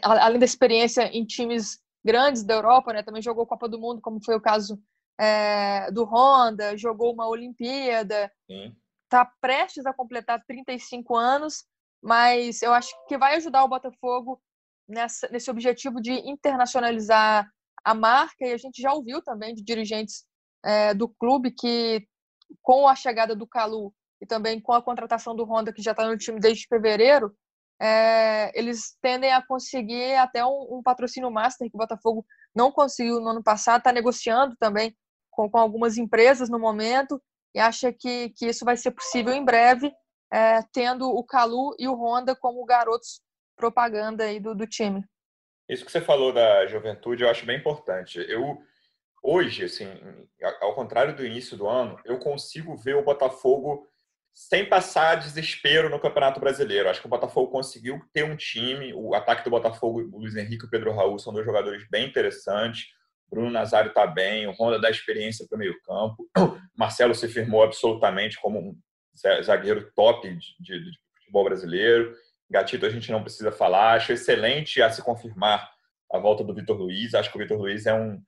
além 0.02 0.38
da 0.38 0.44
experiência 0.44 1.02
em 1.05 1.25
times 1.25 1.79
grandes 2.05 2.43
da 2.43 2.55
Europa, 2.55 2.93
né, 2.93 3.02
também 3.02 3.23
jogou 3.23 3.46
Copa 3.46 3.69
do 3.69 3.79
Mundo, 3.79 4.00
como 4.00 4.23
foi 4.23 4.35
o 4.35 4.40
caso 4.40 4.81
é, 5.19 5.90
do 5.90 6.05
Honda, 6.05 6.76
jogou 6.76 7.12
uma 7.12 7.29
Olimpíada, 7.29 8.31
está 9.05 9.25
prestes 9.40 9.85
a 9.87 9.93
completar 9.93 10.43
35 10.46 11.17
anos, 11.17 11.64
mas 12.02 12.62
eu 12.62 12.73
acho 12.73 12.90
que 13.08 13.19
vai 13.19 13.37
ajudar 13.37 13.64
o 13.64 13.69
Botafogo 13.69 14.40
nessa, 14.87 15.29
nesse 15.29 15.50
objetivo 15.50 16.00
de 16.00 16.12
internacionalizar 16.12 17.50
a 17.85 17.94
marca, 17.94 18.46
e 18.46 18.52
a 18.52 18.58
gente 18.58 18.81
já 18.81 18.93
ouviu 18.93 19.23
também 19.23 19.55
de 19.55 19.62
dirigentes 19.62 20.25
é, 20.64 20.94
do 20.94 21.08
clube 21.08 21.50
que, 21.50 22.06
com 22.62 22.87
a 22.87 22.94
chegada 22.94 23.35
do 23.35 23.46
Calu, 23.46 23.93
e 24.20 24.26
também 24.26 24.61
com 24.61 24.73
a 24.73 24.82
contratação 24.82 25.35
do 25.35 25.44
Honda, 25.44 25.73
que 25.73 25.82
já 25.82 25.93
está 25.93 26.06
no 26.06 26.17
time 26.17 26.41
desde 26.41 26.67
fevereiro, 26.67 27.35
é, 27.81 28.50
eles 28.59 28.97
tendem 29.00 29.32
a 29.32 29.44
conseguir 29.44 30.15
até 30.17 30.44
um, 30.44 30.79
um, 30.79 30.82
patrocínio 30.82 31.31
master 31.31 31.70
que 31.70 31.76
o 31.76 31.79
Botafogo 31.79 32.26
não 32.55 32.73
conseguiu 32.73 33.20
no 33.20 33.29
ano 33.29 33.43
passado, 33.43 33.79
está 33.79 33.93
negociando 33.93 34.56
também 34.59 34.97
com, 35.31 35.49
com, 35.49 35.59
algumas 35.59 35.97
empresas 35.97 36.49
no 36.49 36.59
momento 36.59 37.23
e 37.55 37.61
acha 37.61 37.93
que, 37.93 38.31
que 38.31 38.47
isso 38.47 38.65
vai 38.65 38.76
ser 38.76 38.91
possível 38.91 39.32
em 39.32 39.44
breve, 39.44 39.93
é, 40.32 40.61
tendo 40.73 41.09
o 41.09 41.25
Calu 41.25 41.75
e 41.79 41.87
o 41.87 41.94
Honda 41.94 42.35
como 42.35 42.64
garotos 42.64 43.21
propaganda 43.56 44.25
aí 44.25 44.41
do, 44.41 44.55
do 44.55 44.67
time. 44.67 45.05
Isso 45.69 45.85
que 45.85 45.93
você 45.93 46.00
falou 46.00 46.32
da 46.32 46.67
juventude 46.67 47.23
eu 47.23 47.31
acho 47.31 47.47
bem 47.47 47.59
importante. 47.59 48.19
Eu 48.29 48.61
hoje, 49.23 49.64
assim, 49.64 49.87
ao 50.61 50.75
contrário 50.75 51.14
do 51.14 51.25
início 51.25 51.56
do 51.56 51.69
ano, 51.69 51.99
eu 52.05 52.19
consigo 52.19 52.76
ver 52.76 52.97
o 52.97 53.04
Botafogo 53.04 53.87
sem 54.38 54.64
passar 54.64 55.16
desespero 55.16 55.90
no 55.90 55.99
Campeonato 55.99 56.38
Brasileiro. 56.38 56.88
Acho 56.88 57.00
que 57.00 57.09
o 57.09 57.11
Botafogo 57.11 57.50
conseguiu 57.50 58.00
ter 58.12 58.23
um 58.23 58.37
time. 58.37 58.95
O 58.95 59.12
ataque 59.12 59.42
do 59.42 59.50
Botafogo, 59.50 60.00
o 60.12 60.21
Luiz 60.21 60.37
Henrique 60.37 60.64
e 60.64 60.68
o 60.68 60.71
Pedro 60.71 60.95
Raul 60.95 61.18
são 61.18 61.33
dois 61.33 61.45
jogadores 61.45 61.85
bem 61.90 62.07
interessantes. 62.07 62.87
Bruno 63.28 63.50
Nazário 63.50 63.88
está 63.88 64.07
bem, 64.07 64.47
o 64.47 64.52
Honda 64.52 64.80
dá 64.80 64.88
experiência 64.88 65.45
para 65.45 65.57
o 65.57 65.59
meio-campo. 65.59 66.30
Marcelo 66.78 67.16
se 67.16 67.26
firmou 67.26 67.64
absolutamente 67.64 68.38
como 68.40 68.61
um 68.61 68.76
zagueiro 69.42 69.90
top 69.97 70.28
de, 70.30 70.38
de, 70.61 70.85
de, 70.85 70.99
futebol 71.18 71.45
brasileiro. 71.45 72.14
Gatito 72.49 72.87
a 72.87 72.90
gente 72.90 73.11
não 73.11 73.25
precisa 73.25 73.50
falar. 73.50 73.95
Acho 73.95 74.12
excelente 74.12 74.80
a 74.80 74.88
se 74.88 75.02
confirmar 75.02 75.68
a 76.12 76.18
volta 76.18 76.45
do 76.45 76.54
Vitor 76.54 76.76
Luiz. 76.76 77.12
Acho 77.12 77.28
que 77.28 77.37
o 77.37 77.40
Vitor 77.40 77.59
Luiz 77.59 77.87
é 77.87 77.92
um 77.92 78.23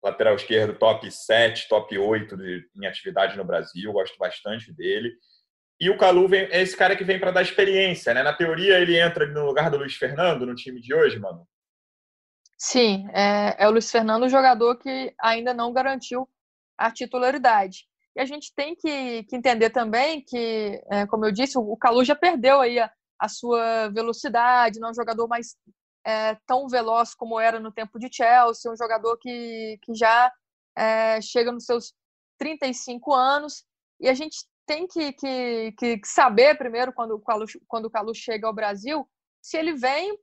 lateral 0.00 0.36
esquerdo 0.36 0.78
top 0.78 1.10
7, 1.10 1.68
top 1.68 1.98
8 1.98 2.36
de, 2.36 2.64
em 2.80 2.86
atividade 2.86 3.36
no 3.36 3.44
Brasil. 3.44 3.92
Gosto 3.92 4.16
bastante 4.16 4.72
dele. 4.72 5.12
E 5.78 5.90
o 5.90 5.98
Calu 5.98 6.26
vem, 6.26 6.44
é 6.50 6.62
esse 6.62 6.76
cara 6.76 6.96
que 6.96 7.04
vem 7.04 7.20
para 7.20 7.30
dar 7.30 7.42
experiência, 7.42 8.14
né? 8.14 8.22
Na 8.22 8.32
teoria, 8.32 8.78
ele 8.78 8.98
entra 8.98 9.26
no 9.26 9.44
lugar 9.44 9.70
do 9.70 9.76
Luiz 9.76 9.94
Fernando 9.94 10.46
no 10.46 10.54
time 10.54 10.80
de 10.80 10.94
hoje, 10.94 11.18
mano. 11.18 11.46
Sim, 12.58 13.06
é, 13.12 13.64
é 13.64 13.68
o 13.68 13.70
Luiz 13.70 13.90
Fernando 13.90 14.24
o 14.24 14.28
jogador 14.28 14.76
que 14.78 15.14
ainda 15.20 15.52
não 15.52 15.72
garantiu 15.72 16.26
a 16.78 16.90
titularidade. 16.90 17.86
E 18.14 18.20
a 18.20 18.24
gente 18.24 18.54
tem 18.54 18.74
que, 18.74 19.24
que 19.24 19.36
entender 19.36 19.68
também 19.68 20.22
que, 20.22 20.82
é, 20.90 21.06
como 21.06 21.26
eu 21.26 21.32
disse, 21.32 21.58
o, 21.58 21.76
Calu 21.76 22.02
já 22.02 22.16
perdeu 22.16 22.60
aí 22.60 22.78
a, 22.78 22.90
a 23.18 23.28
sua 23.28 23.88
velocidade, 23.90 24.80
não 24.80 24.88
é 24.88 24.90
um 24.92 24.94
jogador 24.94 25.28
mais 25.28 25.54
é, 26.06 26.34
tão 26.46 26.66
veloz 26.66 27.14
como 27.14 27.38
era 27.38 27.60
no 27.60 27.70
tempo 27.70 27.98
de 27.98 28.08
Chelsea, 28.10 28.72
um 28.72 28.76
jogador 28.76 29.18
que, 29.18 29.78
que 29.82 29.94
já 29.94 30.32
é, 30.74 31.20
chega 31.20 31.52
nos 31.52 31.66
seus 31.66 31.92
35 32.38 33.12
anos. 33.12 33.66
E 34.00 34.08
a 34.08 34.14
gente 34.14 34.46
tem 34.66 34.86
que, 34.86 35.12
que, 35.12 35.72
que 35.98 36.00
saber 36.04 36.58
primeiro, 36.58 36.92
quando 36.92 37.12
o, 37.12 37.20
Calu, 37.20 37.46
quando 37.68 37.86
o 37.86 37.90
Calu 37.90 38.14
chega 38.14 38.46
ao 38.46 38.54
Brasil, 38.54 39.08
se 39.40 39.56
ele 39.56 39.74
vem 39.74 40.18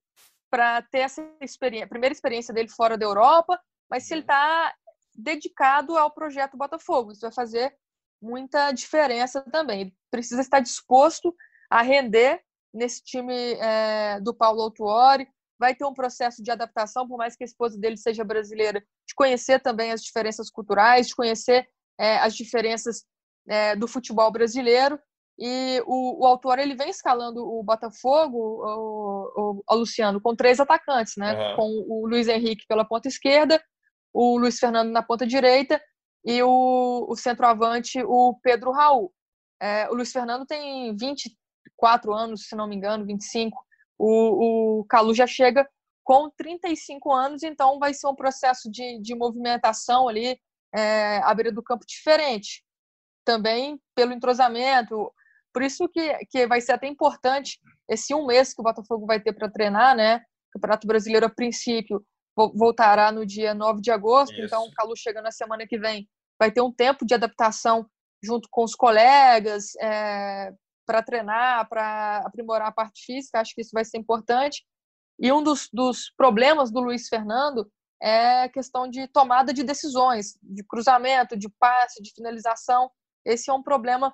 para 0.51 0.81
ter 0.83 0.99
essa 0.99 1.27
experiência, 1.41 1.87
primeira 1.87 2.13
experiência 2.13 2.53
dele 2.53 2.69
fora 2.69 2.97
da 2.97 3.05
Europa, 3.05 3.59
mas 3.89 4.03
se 4.03 4.13
ele 4.13 4.21
está 4.21 4.73
dedicado 5.15 5.97
ao 5.97 6.11
projeto 6.11 6.57
Botafogo. 6.57 7.11
Isso 7.11 7.21
vai 7.21 7.31
fazer 7.31 7.75
muita 8.21 8.71
diferença 8.71 9.41
também. 9.51 9.81
Ele 9.81 9.95
precisa 10.11 10.41
estar 10.41 10.59
disposto 10.59 11.35
a 11.69 11.81
render 11.81 12.41
nesse 12.73 13.03
time 13.03 13.53
é, 13.53 14.19
do 14.21 14.33
Paulo 14.33 14.61
Autuori, 14.61 15.27
vai 15.59 15.75
ter 15.75 15.85
um 15.85 15.93
processo 15.93 16.43
de 16.43 16.51
adaptação, 16.51 17.07
por 17.07 17.17
mais 17.17 17.35
que 17.35 17.43
a 17.43 17.45
esposa 17.45 17.77
dele 17.77 17.97
seja 17.97 18.23
brasileira, 18.23 18.79
de 19.07 19.15
conhecer 19.15 19.61
também 19.61 19.91
as 19.91 20.01
diferenças 20.01 20.49
culturais, 20.49 21.07
de 21.07 21.15
conhecer 21.15 21.67
é, 21.99 22.17
as 22.17 22.35
diferenças 22.35 23.05
é, 23.47 23.75
do 23.75 23.87
futebol 23.87 24.31
brasileiro. 24.31 24.99
E 25.37 25.81
o, 25.87 26.23
o, 26.23 26.27
autor 26.27 26.59
ele 26.59 26.75
vem 26.75 26.89
escalando 26.89 27.43
o 27.43 27.63
Botafogo, 27.63 28.37
o, 28.37 29.31
o, 29.35 29.63
o 29.67 29.75
Luciano, 29.75 30.21
com 30.21 30.35
três 30.35 30.59
atacantes, 30.59 31.13
né? 31.17 31.33
Uhum. 31.33 31.55
Com 31.55 31.85
o 31.89 32.07
Luiz 32.07 32.27
Henrique 32.27 32.67
pela 32.67 32.85
ponta 32.85 33.07
esquerda, 33.07 33.61
o 34.13 34.37
Luiz 34.37 34.59
Fernando 34.59 34.91
na 34.91 35.01
ponta 35.01 35.25
direita 35.25 35.81
e 36.23 36.41
o, 36.43 37.07
o 37.09 37.15
centroavante, 37.15 38.01
o 38.03 38.37
Pedro 38.43 38.71
Raul. 38.71 39.11
É, 39.59 39.89
o 39.89 39.95
Luiz 39.95 40.11
Fernando 40.11 40.45
tem 40.45 40.95
24 40.95 42.13
anos, 42.13 42.47
se 42.47 42.55
não 42.55 42.67
me 42.67 42.75
engano, 42.75 43.05
25. 43.05 43.57
O, 43.97 44.79
o 44.79 44.85
Calu 44.85 45.13
já 45.13 45.25
chega 45.25 45.67
com 46.03 46.29
35 46.29 47.11
anos, 47.11 47.43
então 47.43 47.79
vai 47.79 47.93
ser 47.93 48.07
um 48.07 48.15
processo 48.15 48.69
de, 48.69 48.99
de 48.99 49.15
movimentação 49.15 50.07
ali 50.07 50.37
é, 50.75 51.17
à 51.23 51.33
beira 51.33 51.51
do 51.51 51.63
campo 51.63 51.85
diferente. 51.87 52.63
Também 53.25 53.79
pelo 53.95 54.13
entrosamento, 54.13 55.11
por 55.53 55.61
isso 55.61 55.87
que, 55.87 56.17
que 56.29 56.47
vai 56.47 56.59
ser 56.61 56.73
até 56.73 56.87
importante 56.87 57.59
esse 57.87 58.13
um 58.13 58.25
mês 58.25 58.53
que 58.53 58.61
o 58.61 58.63
Botafogo 58.63 59.05
vai 59.05 59.19
ter 59.19 59.33
para 59.33 59.49
treinar, 59.49 59.95
né? 59.95 60.17
O 60.17 60.53
Campeonato 60.53 60.87
Brasileiro, 60.87 61.25
a 61.25 61.29
princípio, 61.29 62.03
voltará 62.35 63.11
no 63.11 63.25
dia 63.25 63.53
9 63.53 63.81
de 63.81 63.91
agosto, 63.91 64.33
isso. 64.33 64.45
então 64.45 64.65
o 64.65 64.71
Calu 64.71 64.95
chega 64.97 65.21
na 65.21 65.31
semana 65.31 65.67
que 65.67 65.77
vem, 65.77 66.09
vai 66.39 66.51
ter 66.51 66.61
um 66.61 66.71
tempo 66.71 67.05
de 67.05 67.13
adaptação 67.13 67.87
junto 68.23 68.47
com 68.49 68.63
os 68.63 68.73
colegas, 68.73 69.75
é, 69.79 70.51
para 70.85 71.03
treinar, 71.03 71.67
para 71.69 72.17
aprimorar 72.25 72.67
a 72.69 72.71
parte 72.71 73.05
física, 73.05 73.39
acho 73.39 73.53
que 73.53 73.61
isso 73.61 73.71
vai 73.73 73.85
ser 73.85 73.97
importante. 73.97 74.63
E 75.19 75.31
um 75.31 75.43
dos, 75.43 75.69
dos 75.71 76.11
problemas 76.17 76.71
do 76.71 76.79
Luiz 76.79 77.07
Fernando 77.07 77.69
é 78.01 78.43
a 78.43 78.49
questão 78.49 78.89
de 78.89 79.07
tomada 79.07 79.53
de 79.53 79.63
decisões, 79.63 80.37
de 80.41 80.63
cruzamento, 80.63 81.37
de 81.37 81.49
passe, 81.59 82.01
de 82.01 82.11
finalização. 82.13 82.89
Esse 83.25 83.49
é 83.49 83.53
um 83.53 83.63
problema 83.63 84.13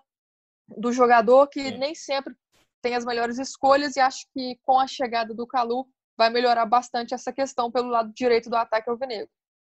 do 0.67 0.91
jogador 0.91 1.47
que 1.47 1.71
nem 1.71 1.95
sempre 1.95 2.33
tem 2.81 2.95
as 2.95 3.05
melhores 3.05 3.37
escolhas 3.37 3.95
e 3.95 3.99
acho 3.99 4.25
que 4.33 4.57
com 4.63 4.79
a 4.79 4.87
chegada 4.87 5.33
do 5.33 5.47
Calu 5.47 5.87
vai 6.17 6.29
melhorar 6.29 6.65
bastante 6.65 7.13
essa 7.13 7.31
questão 7.31 7.71
pelo 7.71 7.89
lado 7.89 8.11
direito 8.13 8.49
do 8.49 8.55
ataque 8.55 8.89
alvinegro. 8.89 9.29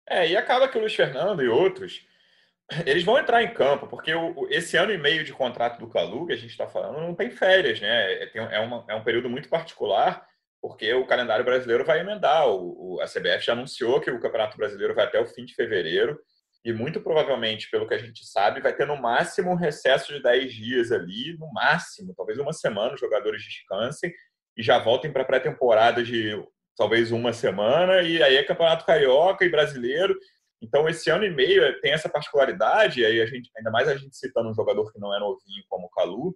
É, 0.08 0.28
e 0.28 0.36
acaba 0.36 0.68
que 0.68 0.78
o 0.78 0.80
Luiz 0.80 0.94
Fernando 0.94 1.42
e 1.42 1.48
outros 1.48 2.06
eles 2.84 3.04
vão 3.04 3.18
entrar 3.18 3.42
em 3.42 3.54
campo, 3.54 3.86
porque 3.86 4.12
o, 4.12 4.48
esse 4.50 4.76
ano 4.76 4.92
e 4.92 4.98
meio 4.98 5.24
de 5.24 5.32
contrato 5.32 5.78
do 5.78 5.88
Calu, 5.88 6.26
que 6.26 6.32
a 6.32 6.36
gente 6.36 6.50
está 6.50 6.66
falando, 6.66 7.00
não 7.00 7.14
tem 7.14 7.30
férias, 7.30 7.80
né? 7.80 8.22
É, 8.22 8.26
tem, 8.26 8.42
é, 8.42 8.58
uma, 8.58 8.84
é 8.88 8.94
um 8.94 9.04
período 9.04 9.30
muito 9.30 9.48
particular, 9.48 10.26
porque 10.60 10.92
o 10.92 11.06
calendário 11.06 11.44
brasileiro 11.44 11.84
vai 11.84 12.00
emendar. 12.00 12.48
O, 12.48 12.96
o, 12.96 13.00
a 13.00 13.06
CBF 13.06 13.44
já 13.44 13.52
anunciou 13.52 14.00
que 14.00 14.10
o 14.10 14.18
Campeonato 14.18 14.56
Brasileiro 14.56 14.94
vai 14.94 15.04
até 15.04 15.20
o 15.20 15.26
fim 15.26 15.44
de 15.44 15.54
fevereiro 15.54 16.18
e 16.66 16.72
muito 16.72 17.00
provavelmente, 17.00 17.70
pelo 17.70 17.86
que 17.86 17.94
a 17.94 17.98
gente 17.98 18.26
sabe, 18.26 18.60
vai 18.60 18.74
ter 18.74 18.88
no 18.88 19.00
máximo 19.00 19.52
um 19.52 19.54
recesso 19.54 20.12
de 20.12 20.20
10 20.20 20.52
dias 20.52 20.90
ali, 20.90 21.38
no 21.38 21.46
máximo, 21.52 22.12
talvez 22.16 22.40
uma 22.40 22.52
semana, 22.52 22.92
os 22.92 22.98
jogadores 22.98 23.40
descansem 23.40 24.12
e 24.56 24.64
já 24.64 24.76
voltem 24.76 25.12
para 25.12 25.22
a 25.22 25.24
pré-temporada 25.24 26.02
de 26.02 26.34
talvez 26.76 27.12
uma 27.12 27.32
semana, 27.32 28.02
e 28.02 28.20
aí 28.20 28.34
é 28.34 28.42
Campeonato 28.42 28.84
Carioca 28.84 29.44
e 29.44 29.48
Brasileiro. 29.48 30.18
Então, 30.60 30.88
esse 30.88 31.08
ano 31.08 31.24
e 31.24 31.30
meio 31.30 31.80
tem 31.80 31.92
essa 31.92 32.08
particularidade, 32.08 33.04
aí 33.04 33.20
a 33.20 33.26
gente, 33.26 33.48
ainda 33.56 33.70
mais 33.70 33.86
a 33.86 33.96
gente 33.96 34.16
citando 34.16 34.50
um 34.50 34.54
jogador 34.54 34.92
que 34.92 34.98
não 34.98 35.14
é 35.14 35.20
novinho 35.20 35.62
como 35.68 35.86
o 35.86 35.90
Calu, 35.90 36.34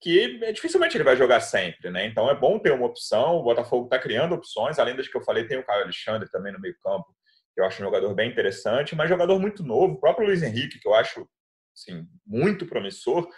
que 0.00 0.42
é, 0.42 0.52
dificilmente 0.52 0.96
ele 0.96 1.04
vai 1.04 1.18
jogar 1.18 1.40
sempre, 1.40 1.90
né? 1.90 2.06
Então 2.06 2.30
é 2.30 2.34
bom 2.34 2.58
ter 2.58 2.72
uma 2.72 2.86
opção. 2.86 3.36
O 3.36 3.42
Botafogo 3.42 3.84
está 3.84 3.98
criando 3.98 4.34
opções, 4.34 4.78
além 4.78 4.96
das 4.96 5.06
que 5.06 5.18
eu 5.18 5.22
falei, 5.22 5.46
tem 5.46 5.58
o 5.58 5.66
Caio 5.66 5.82
Alexandre 5.82 6.30
também 6.30 6.50
no 6.50 6.58
meio-campo, 6.58 7.14
que 7.60 7.62
eu 7.62 7.66
acho 7.66 7.82
um 7.82 7.84
jogador 7.84 8.14
bem 8.14 8.30
interessante, 8.30 8.96
mas 8.96 9.08
jogador 9.08 9.38
muito 9.38 9.62
novo. 9.62 9.94
O 9.94 10.00
próprio 10.00 10.26
Luiz 10.26 10.42
Henrique, 10.42 10.78
que 10.78 10.88
eu 10.88 10.94
acho 10.94 11.28
assim, 11.76 12.06
muito 12.26 12.66
promissor. 12.66 13.28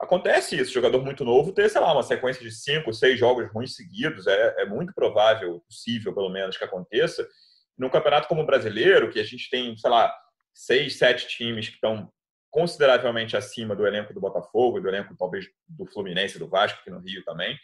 Acontece 0.00 0.56
isso, 0.56 0.72
jogador 0.72 1.04
muito 1.04 1.24
novo 1.24 1.52
ter, 1.52 1.68
sei 1.68 1.80
lá, 1.80 1.92
uma 1.92 2.02
sequência 2.02 2.42
de 2.42 2.50
cinco, 2.50 2.92
seis 2.94 3.18
jogos 3.18 3.50
ruins 3.52 3.74
seguidos. 3.74 4.26
É, 4.26 4.62
é 4.62 4.64
muito 4.64 4.94
provável, 4.94 5.60
possível 5.68 6.14
pelo 6.14 6.30
menos, 6.30 6.56
que 6.56 6.64
aconteça. 6.64 7.28
Num 7.76 7.90
campeonato 7.90 8.26
como 8.26 8.42
o 8.42 8.46
brasileiro, 8.46 9.10
que 9.10 9.20
a 9.20 9.24
gente 9.24 9.50
tem, 9.50 9.76
sei 9.76 9.90
lá, 9.90 10.14
seis, 10.54 10.96
sete 10.96 11.28
times 11.28 11.68
que 11.68 11.74
estão 11.74 12.10
consideravelmente 12.50 13.36
acima 13.36 13.76
do 13.76 13.86
elenco 13.86 14.14
do 14.14 14.20
Botafogo, 14.20 14.80
do 14.80 14.88
elenco 14.88 15.14
talvez 15.16 15.46
do 15.68 15.84
Fluminense, 15.84 16.38
do 16.38 16.48
Vasco, 16.48 16.78
aqui 16.80 16.90
no 16.90 17.00
Rio 17.00 17.22
também. 17.24 17.58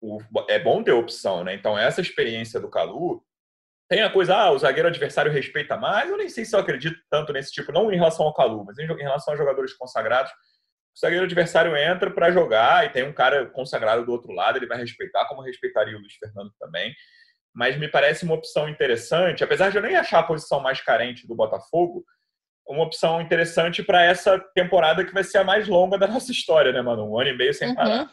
O, 0.00 0.18
é 0.48 0.58
bom 0.58 0.82
ter 0.82 0.92
opção, 0.92 1.44
né? 1.44 1.54
Então, 1.54 1.76
essa 1.76 2.00
experiência 2.00 2.58
do 2.58 2.70
Calu 2.70 3.22
tem 3.88 4.02
a 4.02 4.10
coisa, 4.10 4.36
ah, 4.36 4.50
o 4.50 4.58
zagueiro 4.58 4.88
adversário 4.88 5.32
respeita 5.32 5.76
mais. 5.76 6.10
Eu 6.10 6.18
nem 6.18 6.28
sei 6.28 6.44
se 6.44 6.54
eu 6.54 6.60
acredito 6.60 6.98
tanto 7.10 7.32
nesse 7.32 7.50
tipo, 7.50 7.72
não 7.72 7.90
em 7.90 7.96
relação 7.96 8.26
ao 8.26 8.34
Calu, 8.34 8.64
mas 8.64 8.78
em, 8.78 8.86
relação 8.86 9.32
a 9.32 9.36
jogadores 9.36 9.72
consagrados. 9.72 10.30
O 10.30 11.00
zagueiro 11.00 11.24
adversário 11.24 11.74
entra 11.74 12.10
para 12.10 12.30
jogar 12.30 12.84
e 12.84 12.90
tem 12.90 13.04
um 13.04 13.12
cara 13.12 13.46
consagrado 13.46 14.04
do 14.04 14.12
outro 14.12 14.32
lado, 14.32 14.58
ele 14.58 14.66
vai 14.66 14.76
respeitar, 14.78 15.26
como 15.26 15.42
respeitaria 15.42 15.96
o 15.96 16.00
Luiz 16.00 16.14
Fernando 16.14 16.52
também. 16.60 16.94
Mas 17.54 17.78
me 17.78 17.88
parece 17.88 18.24
uma 18.24 18.34
opção 18.34 18.68
interessante, 18.68 19.42
apesar 19.42 19.70
de 19.70 19.78
eu 19.78 19.82
nem 19.82 19.96
achar 19.96 20.18
a 20.18 20.24
posição 20.24 20.60
mais 20.60 20.82
carente 20.82 21.26
do 21.26 21.34
Botafogo, 21.34 22.04
uma 22.68 22.84
opção 22.84 23.22
interessante 23.22 23.82
para 23.82 24.04
essa 24.04 24.38
temporada 24.54 25.02
que 25.02 25.14
vai 25.14 25.24
ser 25.24 25.38
a 25.38 25.44
mais 25.44 25.66
longa 25.66 25.96
da 25.96 26.06
nossa 26.08 26.30
história, 26.30 26.72
né, 26.72 26.82
mano? 26.82 27.10
Um 27.10 27.18
ano 27.18 27.30
e 27.30 27.36
meio 27.36 27.54
sem 27.54 27.74
parar. 27.74 28.02
Uhum. 28.02 28.08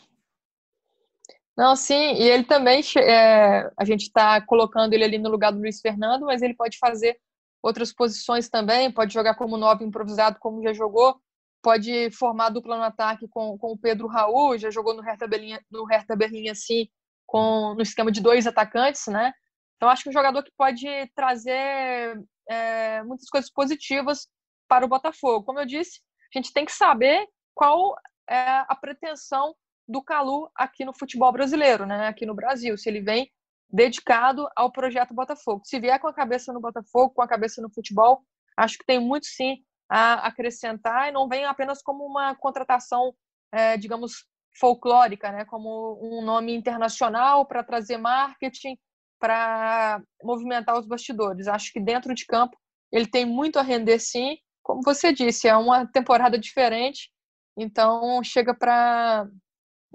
Não, 1.57 1.75
sim, 1.75 2.15
e 2.15 2.23
ele 2.23 2.43
também, 2.43 2.81
é, 2.97 3.71
a 3.77 3.85
gente 3.85 4.03
está 4.03 4.41
colocando 4.41 4.93
ele 4.93 5.05
ali 5.05 5.17
no 5.17 5.29
lugar 5.29 5.51
do 5.51 5.59
Luiz 5.59 5.79
Fernando, 5.79 6.25
mas 6.25 6.41
ele 6.41 6.53
pode 6.53 6.77
fazer 6.77 7.17
outras 7.63 7.93
posições 7.93 8.49
também, 8.49 8.91
pode 8.91 9.13
jogar 9.13 9.35
como 9.35 9.57
novo 9.57 9.83
improvisado, 9.83 10.37
como 10.39 10.61
já 10.61 10.73
jogou, 10.73 11.19
pode 11.63 12.11
formar 12.11 12.49
dupla 12.49 12.77
no 12.77 12.83
ataque 12.83 13.27
com, 13.29 13.57
com 13.57 13.71
o 13.71 13.77
Pedro 13.77 14.05
Raul, 14.07 14.57
já 14.57 14.69
jogou 14.69 14.93
no 14.93 15.01
Hertha 15.01 15.27
Berlim, 15.27 15.57
no 15.71 15.85
Hertha 15.85 16.15
Berlim 16.15 16.49
assim, 16.49 16.89
com, 17.25 17.73
no 17.73 17.81
esquema 17.81 18.11
de 18.11 18.21
dois 18.21 18.45
atacantes, 18.45 19.07
né? 19.07 19.33
Então, 19.77 19.89
acho 19.89 20.03
que 20.03 20.09
um 20.09 20.13
jogador 20.13 20.43
que 20.43 20.51
pode 20.57 20.85
trazer 21.15 22.21
é, 22.49 23.01
muitas 23.03 23.29
coisas 23.29 23.51
positivas 23.51 24.27
para 24.67 24.85
o 24.85 24.89
Botafogo. 24.89 25.45
Como 25.45 25.59
eu 25.59 25.65
disse, 25.65 26.01
a 26.33 26.37
gente 26.37 26.53
tem 26.53 26.65
que 26.65 26.71
saber 26.71 27.25
qual 27.53 27.95
é 28.29 28.63
a 28.67 28.75
pretensão 28.79 29.55
do 29.87 30.01
Calu 30.01 30.49
aqui 30.55 30.83
no 30.83 30.93
futebol 30.93 31.31
brasileiro, 31.31 31.85
né? 31.85 32.07
aqui 32.07 32.25
no 32.25 32.33
Brasil, 32.33 32.77
se 32.77 32.89
ele 32.89 33.01
vem 33.01 33.31
dedicado 33.69 34.47
ao 34.55 34.71
projeto 34.71 35.13
Botafogo. 35.13 35.61
Se 35.65 35.79
vier 35.79 35.99
com 35.99 36.07
a 36.07 36.13
cabeça 36.13 36.53
no 36.53 36.61
Botafogo, 36.61 37.13
com 37.13 37.21
a 37.21 37.27
cabeça 37.27 37.61
no 37.61 37.69
futebol, 37.69 38.23
acho 38.57 38.77
que 38.77 38.85
tem 38.85 38.99
muito 38.99 39.25
sim 39.25 39.57
a 39.89 40.27
acrescentar 40.27 41.09
e 41.09 41.11
não 41.11 41.27
vem 41.27 41.45
apenas 41.45 41.81
como 41.81 42.05
uma 42.05 42.35
contratação, 42.35 43.13
é, 43.51 43.77
digamos, 43.77 44.25
folclórica, 44.57 45.31
né? 45.31 45.45
como 45.45 45.99
um 46.01 46.23
nome 46.23 46.55
internacional 46.55 47.45
para 47.45 47.63
trazer 47.63 47.97
marketing, 47.97 48.77
para 49.19 50.01
movimentar 50.23 50.77
os 50.77 50.87
bastidores. 50.87 51.47
Acho 51.47 51.71
que 51.71 51.79
dentro 51.79 52.13
de 52.13 52.25
campo 52.25 52.57
ele 52.91 53.07
tem 53.07 53.25
muito 53.25 53.59
a 53.59 53.61
render 53.61 53.99
sim. 53.99 54.37
Como 54.63 54.81
você 54.81 55.11
disse, 55.11 55.47
é 55.47 55.55
uma 55.55 55.85
temporada 55.85 56.39
diferente, 56.39 57.11
então 57.57 58.23
chega 58.23 58.53
para 58.53 59.27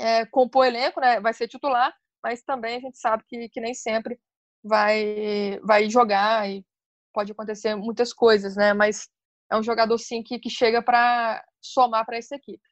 é, 0.00 0.26
compor 0.26 0.66
elenco, 0.66 1.00
né? 1.00 1.20
Vai 1.20 1.32
ser 1.34 1.46
titular, 1.46 1.94
mas 2.22 2.42
também 2.42 2.76
a 2.76 2.80
gente 2.80 2.98
sabe 2.98 3.22
que, 3.28 3.48
que 3.48 3.60
nem 3.60 3.74
sempre 3.74 4.18
vai, 4.62 5.60
vai 5.62 5.88
jogar 5.88 6.48
e 6.48 6.64
pode 7.12 7.32
acontecer 7.32 7.74
muitas 7.74 8.12
coisas, 8.12 8.56
né? 8.56 8.72
Mas 8.72 9.08
é 9.50 9.56
um 9.56 9.62
jogador 9.62 9.98
sim 9.98 10.22
que, 10.22 10.38
que 10.38 10.50
chega 10.50 10.82
para 10.82 11.44
somar 11.60 12.04
para 12.06 12.16
essa 12.16 12.36
equipe. 12.36 12.62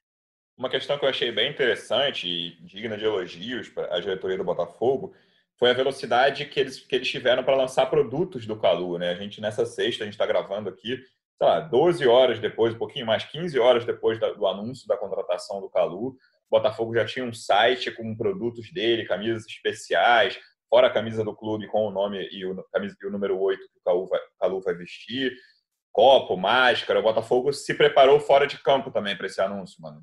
Uma 0.57 0.69
questão 0.69 0.97
que 0.97 1.05
eu 1.05 1.09
achei 1.09 1.31
bem 1.31 1.51
interessante 1.51 2.27
e 2.27 2.61
digna 2.65 2.97
de 2.97 3.05
elogios 3.05 3.69
para 3.69 3.95
a 3.95 3.99
diretoria 3.99 4.37
do 4.37 4.43
Botafogo 4.43 5.13
foi 5.57 5.71
a 5.71 5.73
velocidade 5.73 6.45
que 6.45 6.59
eles, 6.59 6.79
que 6.79 6.95
eles 6.95 7.09
tiveram 7.09 7.43
para 7.43 7.55
lançar 7.55 7.85
produtos 7.89 8.45
do 8.45 8.57
Calu, 8.57 8.97
né? 8.97 9.09
A 9.09 9.15
gente 9.15 9.41
nessa 9.41 9.65
sexta, 9.65 10.03
a 10.03 10.05
gente 10.05 10.15
está 10.15 10.25
gravando 10.25 10.69
aqui, 10.69 10.97
sei 11.37 11.47
lá, 11.47 11.59
12 11.59 12.07
horas 12.07 12.39
depois, 12.39 12.73
um 12.73 12.77
pouquinho 12.77 13.05
mais, 13.05 13.25
15 13.25 13.59
horas 13.59 13.85
depois 13.85 14.19
do 14.19 14.47
anúncio 14.47 14.87
da 14.87 14.97
contratação 14.97 15.59
do 15.61 15.69
Calu, 15.69 16.17
Botafogo 16.49 16.93
já 16.93 17.05
tinha 17.05 17.25
um 17.25 17.33
site 17.33 17.91
com 17.91 18.15
produtos 18.15 18.71
dele, 18.71 19.05
camisas 19.05 19.45
especiais, 19.45 20.39
fora 20.69 20.87
a 20.87 20.93
camisa 20.93 21.23
do 21.23 21.35
clube 21.35 21.67
com 21.67 21.87
o 21.87 21.91
nome 21.91 22.27
e 22.31 22.45
o, 22.45 22.63
camisa, 22.71 22.95
e 23.01 23.05
o 23.05 23.11
número 23.11 23.39
8 23.39 23.59
que 23.59 23.79
o 23.79 23.81
Calu 23.83 24.07
vai, 24.07 24.19
Calu 24.39 24.61
vai 24.61 24.73
vestir, 24.75 25.33
copo, 25.91 26.35
máscara. 26.37 26.99
O 26.99 27.03
Botafogo 27.03 27.53
se 27.53 27.73
preparou 27.73 28.19
fora 28.19 28.47
de 28.47 28.61
campo 28.61 28.91
também 28.91 29.17
para 29.17 29.27
esse 29.27 29.41
anúncio, 29.41 29.81
mano. 29.81 30.01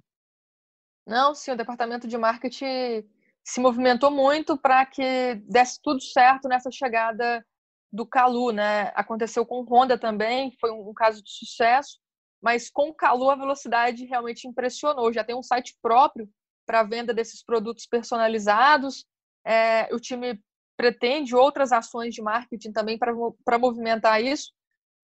Não, 1.07 1.35
sim, 1.35 1.53
o 1.53 1.57
departamento 1.57 2.09
de 2.09 2.19
marketing 2.19 3.09
se 3.45 3.61
movimentou 3.61 4.11
muito 4.11 4.59
para 4.59 4.85
que 4.85 5.37
desse 5.49 5.81
tudo 5.81 6.03
certo 6.03 6.49
nessa 6.49 6.71
chegada 6.71 7.45
do 7.93 8.05
Calu, 8.05 8.51
né? 8.51 8.91
Aconteceu 8.95 9.47
com 9.47 9.61
o 9.61 9.65
Honda 9.65 9.97
também, 9.97 10.53
foi 10.61 10.73
um 10.73 10.93
caso 10.93 11.23
de 11.23 11.31
sucesso 11.31 11.99
mas 12.47 12.71
com 12.71 12.91
o 12.91 12.95
calor 12.95 13.31
a 13.31 13.35
velocidade 13.35 14.05
realmente 14.05 14.47
impressionou. 14.47 15.13
Já 15.13 15.25
tem 15.25 15.35
um 15.35 15.43
site 15.43 15.77
próprio 15.83 16.31
para 16.65 16.85
venda 16.85 17.13
desses 17.13 17.43
produtos 17.43 17.89
personalizados. 17.89 19.05
É, 19.45 19.93
o 19.93 19.99
time 19.99 20.41
pretende 20.77 21.35
outras 21.35 21.73
ações 21.73 22.15
de 22.15 22.23
marketing 22.23 22.71
também 22.71 22.97
para 22.97 23.59
movimentar 23.59 24.23
isso. 24.23 24.53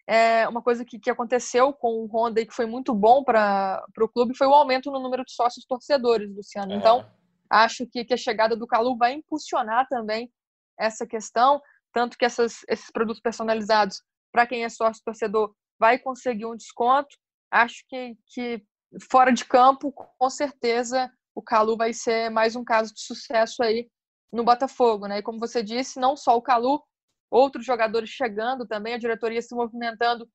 É 0.07 0.47
uma 0.47 0.63
coisa 0.63 0.85
que, 0.85 1.01
que 1.01 1.11
aconteceu 1.11 1.73
com 1.73 2.05
o 2.05 2.07
Honda 2.07 2.41
e 2.41 2.47
que 2.47 2.55
foi 2.55 2.65
muito 2.65 2.95
bom 2.95 3.25
para 3.25 3.85
o 4.01 4.09
clube 4.09 4.37
foi 4.37 4.47
o 4.47 4.55
aumento 4.55 4.93
no 4.93 5.01
número 5.01 5.25
de 5.25 5.33
sócios 5.33 5.65
torcedores, 5.65 6.33
Luciano. 6.33 6.75
É. 6.75 6.77
Então, 6.77 7.05
acho 7.51 7.85
que, 7.89 8.05
que 8.05 8.15
a 8.15 8.17
chegada 8.17 8.57
do 8.57 8.69
Calu 8.69 8.97
vai 8.97 9.15
impulsionar 9.15 9.89
também 9.89 10.31
essa 10.79 11.05
questão, 11.05 11.61
tanto 11.93 12.17
que 12.17 12.25
essas, 12.25 12.61
esses 12.69 12.89
produtos 12.93 13.21
personalizados, 13.21 14.01
para 14.31 14.47
quem 14.47 14.63
é 14.63 14.69
sócio 14.69 15.03
torcedor, 15.05 15.53
vai 15.77 15.99
conseguir 15.99 16.47
um 16.47 16.55
desconto. 16.55 17.17
Acho 17.53 17.85
que, 17.87 18.17
que 18.29 18.65
fora 19.11 19.31
de 19.31 19.45
campo, 19.45 19.93
com 19.93 20.31
certeza, 20.31 21.13
o 21.35 21.43
Calu 21.43 21.77
vai 21.77 21.93
ser 21.93 22.31
mais 22.31 22.57
um 22.57 22.65
caso 22.65 22.95
de 22.95 23.03
sucesso 23.03 23.63
aí 23.63 23.91
no 24.33 24.43
Botafogo, 24.43 25.07
né? 25.07 25.19
E 25.19 25.23
como 25.23 25.39
você 25.39 25.63
disse, 25.63 26.01
não 26.01 26.17
só 26.17 26.35
o 26.35 26.41
Calu, 26.41 26.83
outros 27.31 27.67
jogadores 27.67 28.09
chegando 28.09 28.67
também, 28.67 28.95
a 28.95 28.99
diretoria 28.99 29.43
se 29.43 29.55
movimentando 29.55 30.27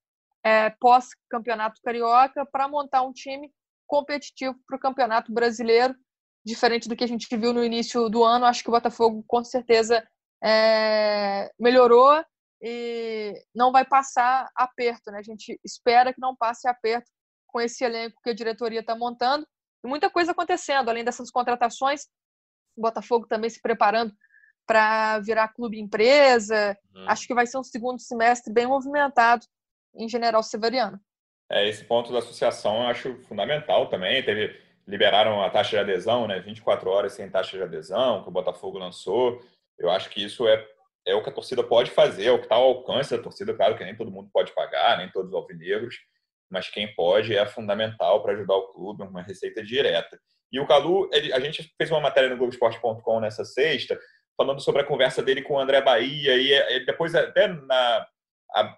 é, 0.43 0.69
pós-campeonato 0.79 1.81
carioca 1.83 2.45
para 2.45 2.67
montar 2.67 3.01
um 3.01 3.11
time 3.11 3.51
competitivo 3.87 4.55
para 4.67 4.77
o 4.77 4.79
campeonato 4.79 5.33
brasileiro, 5.33 5.95
diferente 6.45 6.87
do 6.87 6.95
que 6.95 7.03
a 7.03 7.07
gente 7.07 7.35
viu 7.35 7.51
no 7.51 7.63
início 7.63 8.09
do 8.09 8.23
ano. 8.23 8.45
Acho 8.45 8.61
que 8.61 8.69
o 8.69 8.73
Botafogo 8.73 9.23
com 9.27 9.43
certeza 9.43 10.07
é, 10.43 11.51
melhorou 11.59 12.23
e 12.61 13.33
não 13.53 13.71
vai 13.71 13.85
passar 13.85 14.49
aperto, 14.55 15.11
né? 15.11 15.19
A 15.19 15.23
gente 15.23 15.59
espera 15.63 16.13
que 16.13 16.19
não 16.19 16.35
passe 16.35 16.67
aperto 16.67 17.09
com 17.47 17.61
esse 17.61 17.83
elenco 17.83 18.19
que 18.23 18.29
a 18.29 18.35
diretoria 18.35 18.79
está 18.79 18.95
montando. 18.95 19.45
E 19.83 19.87
muita 19.87 20.09
coisa 20.09 20.31
acontecendo, 20.31 20.89
além 20.89 21.03
dessas 21.03 21.29
contratações, 21.29 22.07
o 22.75 22.81
Botafogo 22.81 23.27
também 23.27 23.49
se 23.49 23.61
preparando 23.61 24.13
para 24.65 25.19
virar 25.19 25.47
clube 25.49 25.79
empresa. 25.79 26.77
Uhum. 26.93 27.05
Acho 27.07 27.25
que 27.25 27.33
vai 27.33 27.47
ser 27.47 27.57
um 27.57 27.63
segundo 27.63 27.99
semestre 27.99 28.51
bem 28.51 28.67
movimentado 28.67 29.45
em 29.95 30.09
General 30.09 30.43
Severiano. 30.43 30.99
É, 31.49 31.67
esse 31.67 31.85
ponto 31.85 32.11
da 32.11 32.19
associação 32.19 32.81
eu 32.81 32.87
acho 32.87 33.15
fundamental 33.23 33.87
também. 33.87 34.23
Teve, 34.23 34.59
liberaram 34.85 35.41
a 35.41 35.49
taxa 35.49 35.71
de 35.71 35.77
adesão, 35.77 36.27
né? 36.27 36.39
24 36.39 36.89
horas 36.89 37.13
sem 37.13 37.29
taxa 37.29 37.55
de 37.55 37.63
adesão, 37.63 38.23
que 38.23 38.29
o 38.29 38.33
Botafogo 38.33 38.77
lançou. 38.77 39.41
Eu 39.79 39.89
acho 39.89 40.09
que 40.09 40.23
isso 40.23 40.47
é, 40.47 40.67
é 41.07 41.15
o 41.15 41.23
que 41.23 41.29
a 41.29 41.33
torcida 41.33 41.63
pode 41.63 41.89
fazer, 41.89 42.25
é 42.25 42.31
o 42.31 42.37
que 42.37 42.45
está 42.45 42.55
ao 42.55 42.65
alcance 42.65 43.15
da 43.15 43.23
torcida. 43.23 43.53
Claro 43.53 43.77
que 43.77 43.83
nem 43.83 43.95
todo 43.95 44.11
mundo 44.11 44.29
pode 44.31 44.53
pagar, 44.53 44.97
nem 44.97 45.09
todos 45.09 45.29
os 45.29 45.35
alvinegros, 45.35 45.95
mas 46.51 46.69
quem 46.69 46.93
pode 46.93 47.35
é 47.35 47.45
fundamental 47.45 48.21
para 48.21 48.33
ajudar 48.33 48.55
o 48.55 48.67
clube, 48.73 49.03
uma 49.03 49.21
receita 49.21 49.63
direta. 49.63 50.19
E 50.51 50.59
o 50.59 50.67
Calu, 50.67 51.09
ele, 51.13 51.31
a 51.33 51.39
gente 51.39 51.73
fez 51.77 51.89
uma 51.89 52.01
matéria 52.01 52.29
no 52.29 52.37
Globoesporte.com 52.37 53.19
nessa 53.19 53.45
sexta, 53.45 53.99
falando 54.35 54.59
sobre 54.59 54.81
a 54.81 54.85
conversa 54.85 55.23
dele 55.23 55.41
com 55.41 55.55
o 55.55 55.59
André 55.59 55.81
Bahia, 55.81 56.35
e 56.35 56.51
ele 56.51 56.85
depois 56.85 57.15
até 57.15 57.47
na 57.47 58.05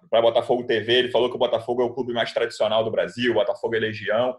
para 0.09 0.21
Botafogo 0.21 0.65
TV, 0.65 0.93
ele 0.93 1.11
falou 1.11 1.29
que 1.29 1.35
o 1.35 1.39
Botafogo 1.39 1.81
é 1.81 1.85
o 1.85 1.93
clube 1.93 2.11
mais 2.11 2.33
tradicional 2.33 2.83
do 2.83 2.91
Brasil, 2.91 3.31
o 3.31 3.35
Botafogo 3.35 3.75
é 3.75 3.79
legião. 3.79 4.35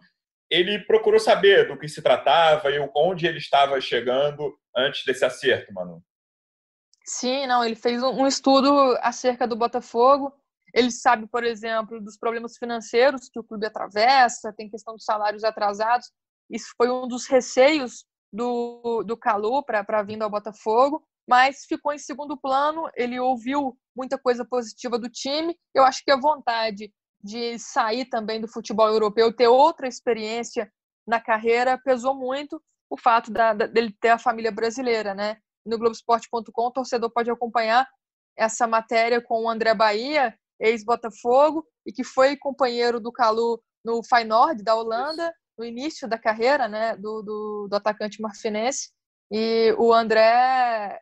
Ele 0.51 0.81
procurou 0.81 1.21
saber 1.21 1.69
do 1.69 1.79
que 1.79 1.89
se 1.89 2.03
tratava 2.03 2.69
e 2.71 2.91
onde 2.97 3.27
ele 3.27 3.39
estava 3.39 3.81
chegando 3.81 4.53
antes 4.77 5.05
desse 5.05 5.25
acerto, 5.25 5.73
Manu. 5.73 6.03
Sim, 7.05 7.47
não, 7.47 7.65
ele 7.65 7.75
fez 7.75 8.03
um 8.03 8.27
estudo 8.27 8.97
acerca 9.01 9.47
do 9.47 9.57
Botafogo. 9.57 10.33
Ele 10.73 10.91
sabe, 10.91 11.27
por 11.27 11.45
exemplo, 11.45 12.01
dos 12.01 12.17
problemas 12.17 12.57
financeiros 12.57 13.29
que 13.29 13.41
o 13.41 13.45
clube 13.45 13.67
atravessa, 13.67 14.53
tem 14.53 14.71
questão 14.71 14.95
dos 14.95 15.05
salários 15.05 15.43
atrasados. 15.43 16.11
Isso 16.49 16.73
foi 16.77 16.91
um 16.91 17.09
dos 17.09 17.27
receios 17.27 18.05
do, 18.33 19.03
do 19.05 19.17
Calu 19.17 19.65
para 19.65 19.81
a 19.81 20.25
ao 20.25 20.31
Botafogo, 20.31 21.03
mas 21.29 21.65
ficou 21.65 21.93
em 21.93 21.99
segundo 21.99 22.37
plano. 22.37 22.89
Ele 22.95 23.19
ouviu 23.19 23.77
muita 23.97 24.19
coisa 24.19 24.45
positiva 24.45 24.99
do 24.99 25.09
time. 25.09 25.57
Eu 25.75 25.85
acho 25.85 26.05
que 26.05 26.11
a 26.11 26.21
vontade 26.21 26.93
de 27.23 27.59
sair 27.59 28.07
também 28.07 28.41
do 28.41 28.49
futebol 28.49 28.89
europeu, 28.89 29.35
ter 29.35 29.49
outra 29.49 29.87
experiência 29.87 30.73
na 31.07 31.21
carreira, 31.21 31.79
pesou 31.79 32.15
muito 32.15 32.63
o 32.89 32.97
fato 32.97 33.31
da, 33.31 33.53
da, 33.53 33.67
dele 33.67 33.95
ter 34.01 34.09
a 34.09 34.19
família 34.19 34.51
brasileira, 34.51 35.15
né? 35.15 35.37
No 35.71 35.79
Globoesporte.com, 35.79 36.67
o 36.67 36.71
torcedor 36.73 37.11
pode 37.11 37.31
acompanhar 37.31 37.89
essa 38.37 38.67
matéria 38.67 39.21
com 39.21 39.45
o 39.45 39.49
André 39.49 39.73
Bahia, 39.73 40.37
ex-Botafogo, 40.59 41.65
e 41.87 41.93
que 41.93 42.03
foi 42.03 42.37
companheiro 42.37 42.99
do 43.01 43.13
Calu 43.13 43.63
no 43.85 44.03
Feyenoord 44.03 44.63
da 44.65 44.75
Holanda, 44.75 45.33
no 45.57 45.65
início 45.65 46.09
da 46.09 46.19
carreira 46.19 46.67
né, 46.67 46.97
do, 46.97 47.23
do, 47.23 47.69
do 47.71 47.77
atacante 47.77 48.21
marfinense. 48.21 48.91
E 49.31 49.73
o 49.79 49.93
André, 49.93 51.01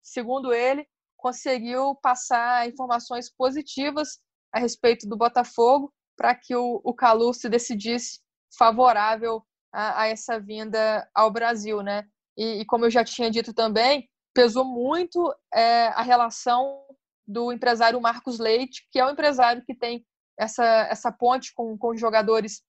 segundo 0.00 0.52
ele, 0.52 0.86
conseguiu 1.16 1.96
passar 1.96 2.68
informações 2.68 3.30
positivas 3.30 4.20
a 4.52 4.60
respeito 4.60 5.08
do 5.08 5.16
Botafogo 5.16 5.92
para 6.16 6.34
que 6.34 6.54
o, 6.54 6.80
o 6.84 6.94
Calu 6.94 7.34
se 7.34 7.48
decidisse 7.48 8.20
favorável 8.56 9.42
a, 9.72 10.02
a, 10.02 10.06
essa 10.06 10.38
vinda 10.38 11.08
ao 11.14 11.30
Brasil, 11.30 11.82
né? 11.82 12.06
E, 12.36 12.60
e, 12.60 12.64
como 12.64 12.86
eu 12.86 12.90
já 12.90 13.04
tinha 13.04 13.30
dito 13.30 13.52
também, 13.52 14.08
pesou 14.34 14.64
muito 14.64 15.34
é, 15.54 15.88
a 15.88 16.02
relação 16.02 16.84
do 17.26 17.52
empresário 17.52 18.00
Marcos 18.00 18.38
Leite, 18.38 18.86
que 18.90 18.98
é 18.98 19.06
o 19.06 19.10
empresário 19.10 19.62
que 19.64 19.74
tem 19.74 20.04
essa, 20.38 20.64
essa 20.90 21.12
ponte 21.12 21.52
com, 21.54 21.76
com 21.76 21.96
jogadores 21.96 22.62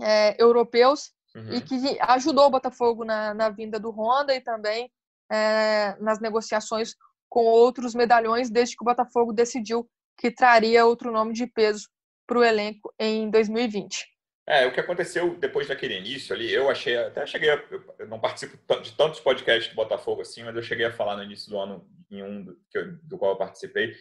é, 0.00 0.40
europeus 0.42 1.12
uhum. 1.34 1.52
e 1.52 1.60
que 1.60 1.98
ajudou 2.00 2.46
o 2.46 2.50
Botafogo 2.50 3.04
na, 3.04 3.34
na 3.34 3.48
vinda 3.48 3.78
do 3.78 3.90
Honda 3.90 4.34
e 4.34 4.40
também 4.40 4.90
é, 5.30 5.96
nas 6.00 6.20
negociações 6.20 6.94
com 7.28 7.44
outros 7.44 7.94
medalhões, 7.94 8.50
desde 8.50 8.76
que 8.76 8.82
o 8.82 8.84
Botafogo 8.84 9.32
decidiu 9.32 9.88
que 10.18 10.30
traria 10.30 10.84
outro 10.84 11.12
nome 11.12 11.32
de 11.32 11.46
peso 11.46 11.88
para 12.26 12.38
o 12.38 12.44
elenco 12.44 12.92
em 12.98 13.30
2020. 13.30 14.09
É, 14.50 14.66
o 14.66 14.72
que 14.72 14.80
aconteceu 14.80 15.36
depois 15.36 15.68
daquele 15.68 15.96
início 15.96 16.34
ali, 16.34 16.52
eu 16.52 16.68
achei, 16.68 16.96
até 16.96 17.24
cheguei, 17.24 17.50
a, 17.50 17.64
eu 18.00 18.08
não 18.08 18.18
participo 18.18 18.58
de 18.82 18.92
tantos 18.96 19.20
podcasts 19.20 19.68
do 19.68 19.76
Botafogo 19.76 20.22
assim, 20.22 20.42
mas 20.42 20.56
eu 20.56 20.62
cheguei 20.62 20.86
a 20.86 20.92
falar 20.92 21.16
no 21.16 21.22
início 21.22 21.48
do 21.48 21.56
ano, 21.56 21.88
em 22.10 22.20
um 22.20 22.42
do, 22.42 22.58
do 23.04 23.16
qual 23.16 23.30
eu 23.30 23.36
participei, 23.36 23.94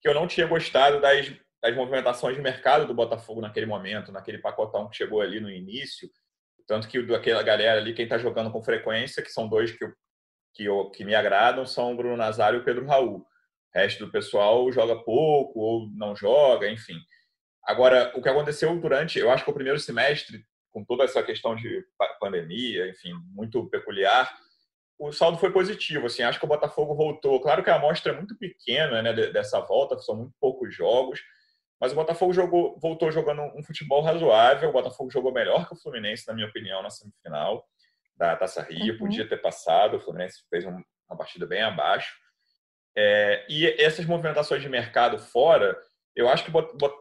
que 0.00 0.08
eu 0.08 0.12
não 0.12 0.26
tinha 0.26 0.48
gostado 0.48 1.00
das, 1.00 1.32
das 1.62 1.76
movimentações 1.76 2.34
de 2.34 2.42
mercado 2.42 2.88
do 2.88 2.92
Botafogo 2.92 3.40
naquele 3.40 3.66
momento, 3.66 4.10
naquele 4.10 4.38
pacotão 4.38 4.88
que 4.88 4.96
chegou 4.96 5.20
ali 5.20 5.38
no 5.38 5.48
início, 5.48 6.10
tanto 6.66 6.88
que 6.88 7.00
daquela 7.00 7.44
galera 7.44 7.80
ali, 7.80 7.94
quem 7.94 8.02
está 8.02 8.18
jogando 8.18 8.50
com 8.50 8.60
frequência, 8.64 9.22
que 9.22 9.30
são 9.30 9.48
dois 9.48 9.70
que, 9.70 9.84
eu, 9.84 9.92
que, 10.54 10.64
eu, 10.64 10.90
que 10.90 11.04
me 11.04 11.14
agradam, 11.14 11.64
são 11.64 11.92
o 11.92 11.96
Bruno 11.96 12.16
Nazário 12.16 12.58
e 12.58 12.62
o 12.62 12.64
Pedro 12.64 12.84
Raul. 12.84 13.18
O 13.18 13.26
resto 13.72 14.04
do 14.04 14.10
pessoal 14.10 14.72
joga 14.72 14.96
pouco 15.04 15.60
ou 15.60 15.88
não 15.94 16.16
joga, 16.16 16.68
enfim. 16.68 16.98
Agora, 17.66 18.12
o 18.14 18.22
que 18.22 18.28
aconteceu 18.28 18.78
durante, 18.78 19.18
eu 19.18 19.30
acho 19.30 19.44
que 19.44 19.50
o 19.50 19.54
primeiro 19.54 19.78
semestre, 19.78 20.44
com 20.70 20.84
toda 20.84 21.04
essa 21.04 21.22
questão 21.22 21.56
de 21.56 21.84
pandemia, 22.20 22.88
enfim, 22.88 23.12
muito 23.32 23.68
peculiar, 23.70 24.30
o 24.98 25.12
saldo 25.12 25.38
foi 25.38 25.50
positivo. 25.50 26.06
Assim, 26.06 26.22
acho 26.22 26.38
que 26.38 26.44
o 26.44 26.48
Botafogo 26.48 26.94
voltou. 26.94 27.40
Claro 27.40 27.62
que 27.62 27.70
a 27.70 27.76
amostra 27.76 28.12
é 28.12 28.16
muito 28.16 28.36
pequena 28.36 29.02
né, 29.02 29.12
dessa 29.12 29.60
volta, 29.60 29.98
são 29.98 30.16
muito 30.16 30.34
poucos 30.40 30.74
jogos, 30.74 31.20
mas 31.80 31.92
o 31.92 31.96
Botafogo 31.96 32.32
jogou, 32.32 32.78
voltou 32.78 33.10
jogando 33.10 33.42
um 33.56 33.62
futebol 33.62 34.02
razoável. 34.02 34.68
O 34.68 34.72
Botafogo 34.72 35.10
jogou 35.10 35.32
melhor 35.32 35.66
que 35.66 35.74
o 35.74 35.78
Fluminense, 35.78 36.26
na 36.26 36.34
minha 36.34 36.48
opinião, 36.48 36.82
na 36.82 36.90
semifinal 36.90 37.64
da 38.16 38.36
Taça 38.36 38.62
Rio. 38.62 38.92
Uhum. 38.94 38.98
Podia 38.98 39.28
ter 39.28 39.38
passado, 39.38 39.96
o 39.96 40.00
Fluminense 40.00 40.44
fez 40.48 40.64
uma 40.64 40.84
partida 41.16 41.46
bem 41.46 41.62
abaixo. 41.62 42.14
É, 42.96 43.44
e 43.48 43.66
essas 43.80 44.06
movimentações 44.06 44.62
de 44.62 44.68
mercado 44.68 45.18
fora 45.18 45.76
eu 46.14 46.28
acho 46.28 46.44
que 46.44 46.52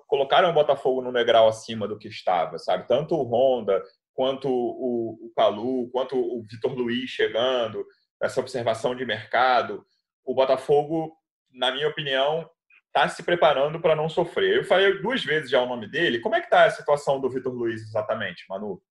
colocaram 0.08 0.50
o 0.50 0.54
Botafogo 0.54 1.02
no 1.02 1.14
degrau 1.14 1.48
acima 1.48 1.88
do 1.88 1.98
que 1.98 2.08
estava, 2.08 2.58
sabe? 2.58 2.88
Tanto 2.88 3.16
o 3.16 3.24
Honda, 3.24 3.82
quanto 4.14 4.48
o, 4.50 5.20
o 5.26 5.32
Calu, 5.36 5.90
quanto 5.92 6.18
o 6.18 6.44
Vitor 6.44 6.74
Luiz 6.74 7.10
chegando, 7.10 7.86
essa 8.22 8.40
observação 8.40 8.96
de 8.96 9.06
mercado. 9.06 9.86
O 10.24 10.34
Botafogo, 10.34 11.16
na 11.52 11.72
minha 11.72 11.88
opinião, 11.88 12.50
está 12.88 13.08
se 13.08 13.24
preparando 13.24 13.80
para 13.80 13.96
não 13.96 14.08
sofrer. 14.08 14.58
Eu 14.58 14.64
falei 14.64 15.02
duas 15.02 15.24
vezes 15.24 15.50
já 15.50 15.62
o 15.62 15.68
nome 15.68 15.88
dele. 15.88 16.20
Como 16.20 16.36
é 16.36 16.40
que 16.40 16.46
está 16.46 16.66
a 16.66 16.72
situação 16.72 17.20
do 17.20 17.30
Vitor 17.30 17.54
Luiz 17.54 17.82
exatamente, 17.82 18.46
Manu? 18.48 18.82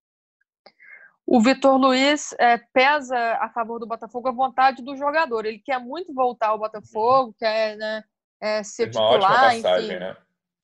O 1.25 1.41
Vitor 1.41 1.77
Luiz 1.77 2.35
é, 2.39 2.59
pesa 2.59 3.17
a 3.41 3.49
favor 3.49 3.79
do 3.79 3.87
Botafogo 3.87 4.29
a 4.29 4.33
vontade 4.33 4.83
do 4.83 4.97
jogador. 4.97 5.47
Ele 5.47 5.59
quer 5.59 5.79
muito 5.79 6.13
voltar 6.13 6.49
ao 6.49 6.59
Botafogo, 6.59 7.35
quer 7.39 7.77
né, 7.77 8.05
é, 8.43 8.63
ser 8.65 8.91
teve 8.91 8.93
titular. 8.93 9.21
Uma 9.21 9.47
ótima 9.47 9.63
passagem, 9.63 9.91
enfim, 9.91 9.99
né? 9.99 10.17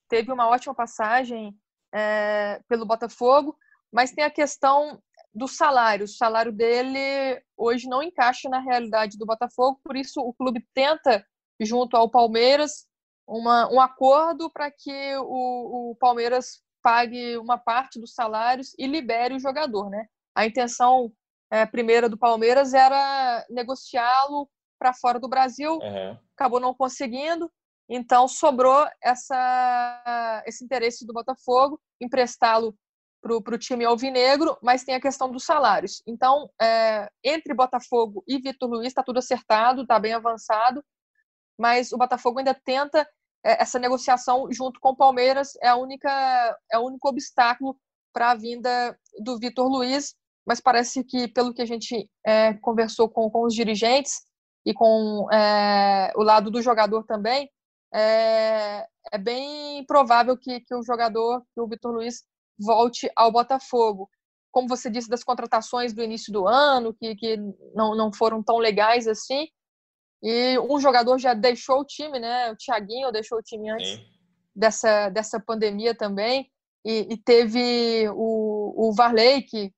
Teve 0.09 0.33
uma 0.33 0.49
ótima 0.49 0.75
passagem 0.75 1.55
é, 1.95 2.61
pelo 2.69 2.85
Botafogo, 2.85 3.57
mas 3.93 4.11
tem 4.11 4.25
a 4.25 4.31
questão 4.31 5.01
do 5.33 5.47
salário. 5.47 6.05
O 6.05 6.09
salário 6.09 6.51
dele 6.51 7.41
hoje 7.57 7.89
não 7.89 8.03
encaixa 8.03 8.49
na 8.49 8.59
realidade 8.59 9.17
do 9.17 9.25
Botafogo, 9.25 9.81
por 9.85 9.97
isso 9.97 10.21
o 10.21 10.35
clube 10.35 10.67
tenta, 10.75 11.25
junto 11.61 11.97
ao 11.97 12.11
Palmeiras, 12.11 12.87
uma, 13.27 13.71
um 13.73 13.81
acordo 13.81 14.51
para 14.51 14.71
que 14.71 15.17
o, 15.19 15.93
o 15.93 15.97
Palmeiras 16.01 16.63
pague 16.83 17.37
uma 17.37 17.59
parte 17.59 18.01
dos 18.01 18.15
salários 18.15 18.75
e 18.79 18.87
libere 18.87 19.35
o 19.35 19.41
jogador, 19.41 19.91
né? 19.91 20.07
A 20.35 20.47
intenção 20.47 21.13
é, 21.51 21.67
primeira 21.67 22.09
do 22.09 22.19
Palmeiras 22.19 22.75
era 22.75 23.45
negociá-lo 23.51 24.49
para 24.79 24.95
fora 24.95 25.19
do 25.21 25.29
Brasil, 25.29 25.73
uhum. 25.75 26.19
acabou 26.37 26.61
não 26.61 26.73
conseguindo. 26.75 27.51
Então 27.89 28.29
sobrou 28.29 28.87
essa, 29.03 30.43
esse 30.47 30.65
interesse 30.65 31.07
do 31.07 31.13
Botafogo 31.13 31.81
emprestá-lo 32.01 32.77
para 33.21 33.55
o 33.55 33.59
time 33.59 33.85
alvinegro, 33.85 34.57
mas 34.63 34.85
tem 34.85 34.95
a 34.95 35.01
questão 35.01 35.31
dos 35.31 35.45
salários. 35.45 36.03
Então, 36.07 36.49
é, 36.61 37.09
entre 37.25 37.53
Botafogo 37.53 38.23
e 38.29 38.39
Vitor 38.39 38.69
Luiz 38.69 38.89
está 38.89 39.03
tudo 39.03 39.19
acertado, 39.19 39.83
está 39.83 39.99
bem 39.99 40.13
avançado, 40.13 40.85
mas 41.59 41.93
o 41.93 41.99
Botafogo 41.99 42.39
ainda 42.39 42.55
tenta 42.55 43.09
é, 43.45 43.63
essa 43.63 43.79
negociação 43.79 44.47
junto 44.53 44.79
com 44.81 44.91
o 44.91 44.97
Palmeiras 44.97 45.53
é 45.63 45.69
a 45.69 45.77
única 45.77 46.09
é 46.71 46.79
o 46.79 46.87
único 46.87 47.09
obstáculo 47.09 47.77
para 48.13 48.31
a 48.31 48.35
vinda 48.35 48.99
do 49.21 49.39
Vitor 49.39 49.69
Luiz, 49.69 50.15
mas 50.47 50.61
parece 50.61 51.05
que 51.05 51.29
pelo 51.29 51.53
que 51.53 51.63
a 51.63 51.67
gente 51.67 52.09
é, 52.25 52.55
conversou 52.55 53.09
com, 53.09 53.31
com 53.31 53.45
os 53.45 53.55
dirigentes 53.55 54.23
e 54.65 54.73
com 54.73 55.29
é, 55.33 56.13
o 56.17 56.23
lado 56.23 56.51
do 56.51 56.63
jogador 56.63 57.05
também, 57.05 57.51
é, 57.93 58.87
é 59.13 59.19
bem 59.19 59.85
provável 59.87 60.37
que, 60.37 60.61
que 60.61 60.75
o 60.75 60.83
jogador, 60.83 61.43
que 61.55 61.61
o 61.61 61.67
Vitor 61.67 61.93
Luiz 61.93 62.25
volte 62.59 63.11
ao 63.17 63.33
Botafogo. 63.33 64.09
Como 64.51 64.69
você 64.69 64.91
disse 64.91 65.09
das 65.09 65.25
contratações 65.25 65.93
do 65.93 66.03
início 66.03 66.33
do 66.33 66.47
ano, 66.47 66.95
que, 66.95 67.15
que 67.15 67.37
não, 67.75 67.95
não 67.95 68.13
foram 68.13 68.43
tão 68.43 68.59
legais 68.59 69.07
assim. 69.07 69.49
E 70.23 70.59
um 70.59 70.81
jogador 70.81 71.19
já 71.19 71.33
deixou 71.35 71.81
o 71.81 71.85
time, 71.85 72.19
né? 72.19 72.51
O 72.51 72.57
Thiaguinho 72.57 73.13
deixou 73.13 73.39
o 73.39 73.43
time 73.43 73.71
antes 73.71 74.01
dessa, 74.55 75.09
dessa 75.11 75.39
pandemia 75.39 75.95
também. 75.95 76.51
E, 76.85 77.07
e 77.13 77.17
teve 77.17 78.09
o, 78.11 78.89
o 78.89 78.93
Varley, 78.93 79.43
que 79.43 79.73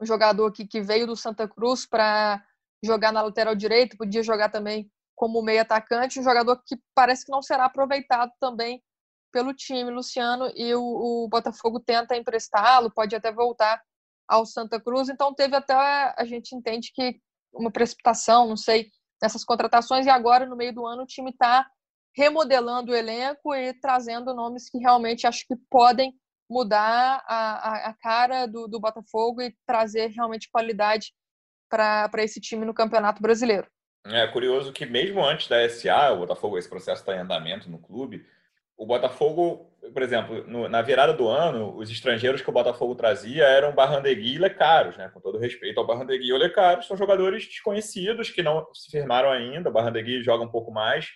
um 0.00 0.06
jogador 0.06 0.52
que, 0.52 0.66
que 0.66 0.80
veio 0.80 1.06
do 1.06 1.16
Santa 1.16 1.48
Cruz 1.48 1.86
para 1.86 2.44
jogar 2.84 3.12
na 3.12 3.22
lateral 3.22 3.54
direita, 3.54 3.96
podia 3.96 4.22
jogar 4.22 4.50
também 4.50 4.90
como 5.16 5.42
meio 5.42 5.62
atacante, 5.62 6.20
um 6.20 6.22
jogador 6.22 6.62
que 6.64 6.76
parece 6.94 7.24
que 7.24 7.32
não 7.32 7.42
será 7.42 7.64
aproveitado 7.64 8.30
também 8.38 8.82
pelo 9.32 9.52
time, 9.52 9.90
Luciano, 9.90 10.50
e 10.54 10.74
o, 10.74 10.82
o 10.82 11.28
Botafogo 11.28 11.80
tenta 11.80 12.16
emprestá-lo, 12.16 12.92
pode 12.92 13.16
até 13.16 13.32
voltar 13.32 13.82
ao 14.28 14.46
Santa 14.46 14.80
Cruz. 14.80 15.08
Então 15.08 15.34
teve 15.34 15.56
até, 15.56 15.74
a 15.74 16.24
gente 16.24 16.54
entende 16.54 16.92
que 16.94 17.20
uma 17.52 17.70
precipitação, 17.70 18.46
não 18.46 18.56
sei, 18.56 18.90
nessas 19.20 19.44
contratações, 19.44 20.06
e 20.06 20.10
agora, 20.10 20.46
no 20.46 20.56
meio 20.56 20.74
do 20.74 20.86
ano, 20.86 21.02
o 21.02 21.06
time 21.06 21.30
está 21.30 21.66
remodelando 22.14 22.92
o 22.92 22.94
elenco 22.94 23.54
e 23.54 23.74
trazendo 23.74 24.34
nomes 24.34 24.70
que 24.70 24.78
realmente 24.78 25.26
acho 25.26 25.46
que 25.46 25.56
podem 25.70 26.14
mudar 26.48 27.22
a, 27.26 27.70
a, 27.70 27.90
a 27.90 27.94
cara 27.94 28.46
do, 28.46 28.68
do 28.68 28.80
Botafogo 28.80 29.42
e 29.42 29.54
trazer 29.66 30.08
realmente 30.08 30.48
qualidade 30.50 31.12
para 31.68 32.10
esse 32.18 32.40
time 32.40 32.64
no 32.64 32.72
Campeonato 32.72 33.20
Brasileiro. 33.20 33.68
É 34.10 34.26
curioso 34.26 34.72
que 34.72 34.86
mesmo 34.86 35.24
antes 35.24 35.48
da 35.48 35.68
SA, 35.68 36.12
o 36.12 36.18
Botafogo, 36.18 36.58
esse 36.58 36.68
processo 36.68 37.02
está 37.02 37.14
em 37.14 37.20
andamento 37.20 37.68
no 37.70 37.78
clube, 37.78 38.24
o 38.76 38.84
Botafogo, 38.84 39.72
por 39.92 40.02
exemplo, 40.02 40.44
no, 40.46 40.68
na 40.68 40.82
virada 40.82 41.12
do 41.14 41.28
ano, 41.28 41.74
os 41.76 41.90
estrangeiros 41.90 42.42
que 42.42 42.50
o 42.50 42.52
Botafogo 42.52 42.94
trazia 42.94 43.44
eram 43.44 43.74
Barrandegui 43.74 44.34
e 44.34 44.38
Lecaros, 44.38 44.96
né? 44.98 45.08
Com 45.08 45.20
todo 45.20 45.38
respeito 45.38 45.80
ao 45.80 45.86
Barrandegui 45.86 46.28
e 46.28 46.32
ao 46.32 46.38
Lecaros, 46.38 46.86
são 46.86 46.96
jogadores 46.96 47.46
desconhecidos 47.46 48.28
que 48.28 48.42
não 48.42 48.66
se 48.74 48.90
firmaram 48.90 49.30
ainda. 49.30 49.70
O 49.70 49.72
Barrandegui 49.72 50.22
joga 50.22 50.44
um 50.44 50.50
pouco 50.50 50.70
mais 50.70 51.08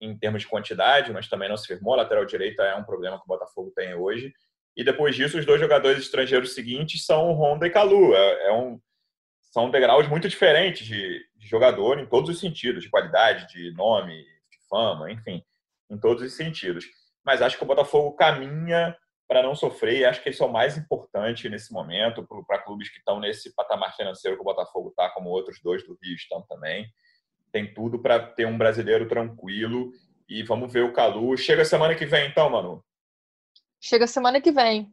em 0.00 0.16
termos 0.16 0.42
de 0.42 0.48
quantidade, 0.48 1.12
mas 1.12 1.28
também 1.28 1.48
não 1.48 1.56
se 1.58 1.66
firmou. 1.66 1.92
A 1.92 1.98
lateral 1.98 2.24
direita 2.24 2.62
é 2.62 2.74
um 2.74 2.84
problema 2.84 3.18
que 3.18 3.24
o 3.24 3.28
Botafogo 3.28 3.70
tem 3.76 3.94
hoje. 3.94 4.32
E 4.74 4.82
depois 4.82 5.14
disso, 5.14 5.38
os 5.38 5.44
dois 5.44 5.60
jogadores 5.60 5.98
estrangeiros 5.98 6.54
seguintes 6.54 7.04
são 7.04 7.32
Honda 7.32 7.66
e 7.66 7.70
Calu. 7.70 8.14
É, 8.14 8.48
é 8.48 8.52
um, 8.52 8.80
são 9.50 9.70
degraus 9.70 10.08
muito 10.08 10.28
diferentes 10.28 10.86
de, 10.86 11.24
de 11.36 11.48
jogador 11.48 11.98
em 11.98 12.06
todos 12.06 12.30
os 12.30 12.40
sentidos, 12.40 12.84
de 12.84 12.90
qualidade, 12.90 13.46
de 13.52 13.72
nome, 13.74 14.16
de 14.22 14.58
fama, 14.68 15.10
enfim 15.10 15.42
em 15.90 15.98
todos 15.98 16.22
os 16.22 16.34
sentidos. 16.34 16.86
Mas 17.24 17.42
acho 17.42 17.56
que 17.56 17.64
o 17.64 17.66
Botafogo 17.66 18.12
caminha 18.12 18.96
para 19.26 19.42
não 19.42 19.54
sofrer 19.54 19.98
e 19.98 20.04
acho 20.04 20.22
que 20.22 20.30
isso 20.30 20.42
é 20.42 20.46
o 20.46 20.52
mais 20.52 20.76
importante 20.76 21.48
nesse 21.48 21.72
momento 21.72 22.26
para 22.46 22.62
clubes 22.62 22.88
que 22.88 22.98
estão 22.98 23.20
nesse 23.20 23.54
patamar 23.54 23.94
financeiro 23.94 24.36
que 24.36 24.42
o 24.42 24.44
Botafogo 24.44 24.88
está, 24.88 25.10
como 25.10 25.28
outros 25.28 25.60
dois 25.62 25.84
do 25.84 25.98
Rio 26.02 26.14
estão 26.14 26.42
também. 26.42 26.86
Tem 27.52 27.72
tudo 27.72 28.00
para 28.00 28.18
ter 28.18 28.46
um 28.46 28.56
brasileiro 28.56 29.06
tranquilo 29.06 29.92
e 30.28 30.42
vamos 30.42 30.72
ver 30.72 30.84
o 30.84 30.92
Calu. 30.92 31.36
Chega 31.36 31.64
semana 31.64 31.94
que 31.94 32.06
vem, 32.06 32.28
então, 32.28 32.48
Manu? 32.48 32.82
Chega 33.80 34.06
semana 34.06 34.40
que 34.40 34.50
vem. 34.50 34.90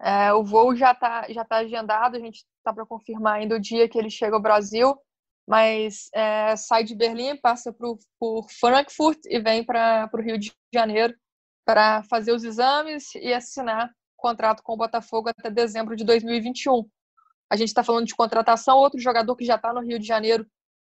É, 0.00 0.32
o 0.32 0.44
voo 0.44 0.76
já 0.76 0.92
está 0.92 1.26
já 1.30 1.44
tá 1.44 1.56
agendado, 1.56 2.16
a 2.16 2.20
gente 2.20 2.44
está 2.58 2.72
para 2.72 2.86
confirmar 2.86 3.36
ainda 3.36 3.56
o 3.56 3.60
dia 3.60 3.88
que 3.88 3.98
ele 3.98 4.10
chega 4.10 4.36
ao 4.36 4.42
Brasil 4.42 4.96
mas 5.46 6.08
é, 6.12 6.56
sai 6.56 6.82
de 6.82 6.94
Berlim, 6.94 7.36
passa 7.36 7.72
por, 7.72 7.98
por 8.18 8.50
Frankfurt 8.50 9.18
e 9.26 9.38
vem 9.38 9.64
para 9.64 10.10
o 10.12 10.20
Rio 10.20 10.38
de 10.38 10.52
Janeiro 10.74 11.14
para 11.64 12.02
fazer 12.04 12.32
os 12.32 12.42
exames 12.42 13.14
e 13.14 13.32
assinar 13.32 13.90
contrato 14.16 14.62
com 14.62 14.72
o 14.72 14.76
Botafogo 14.76 15.28
até 15.28 15.48
dezembro 15.50 15.94
de 15.94 16.04
2021. 16.04 16.88
A 17.48 17.56
gente 17.56 17.68
está 17.68 17.84
falando 17.84 18.06
de 18.06 18.14
contratação, 18.14 18.76
outro 18.76 18.98
jogador 18.98 19.36
que 19.36 19.44
já 19.44 19.54
está 19.54 19.72
no 19.72 19.80
Rio 19.80 20.00
de 20.00 20.06
Janeiro 20.06 20.44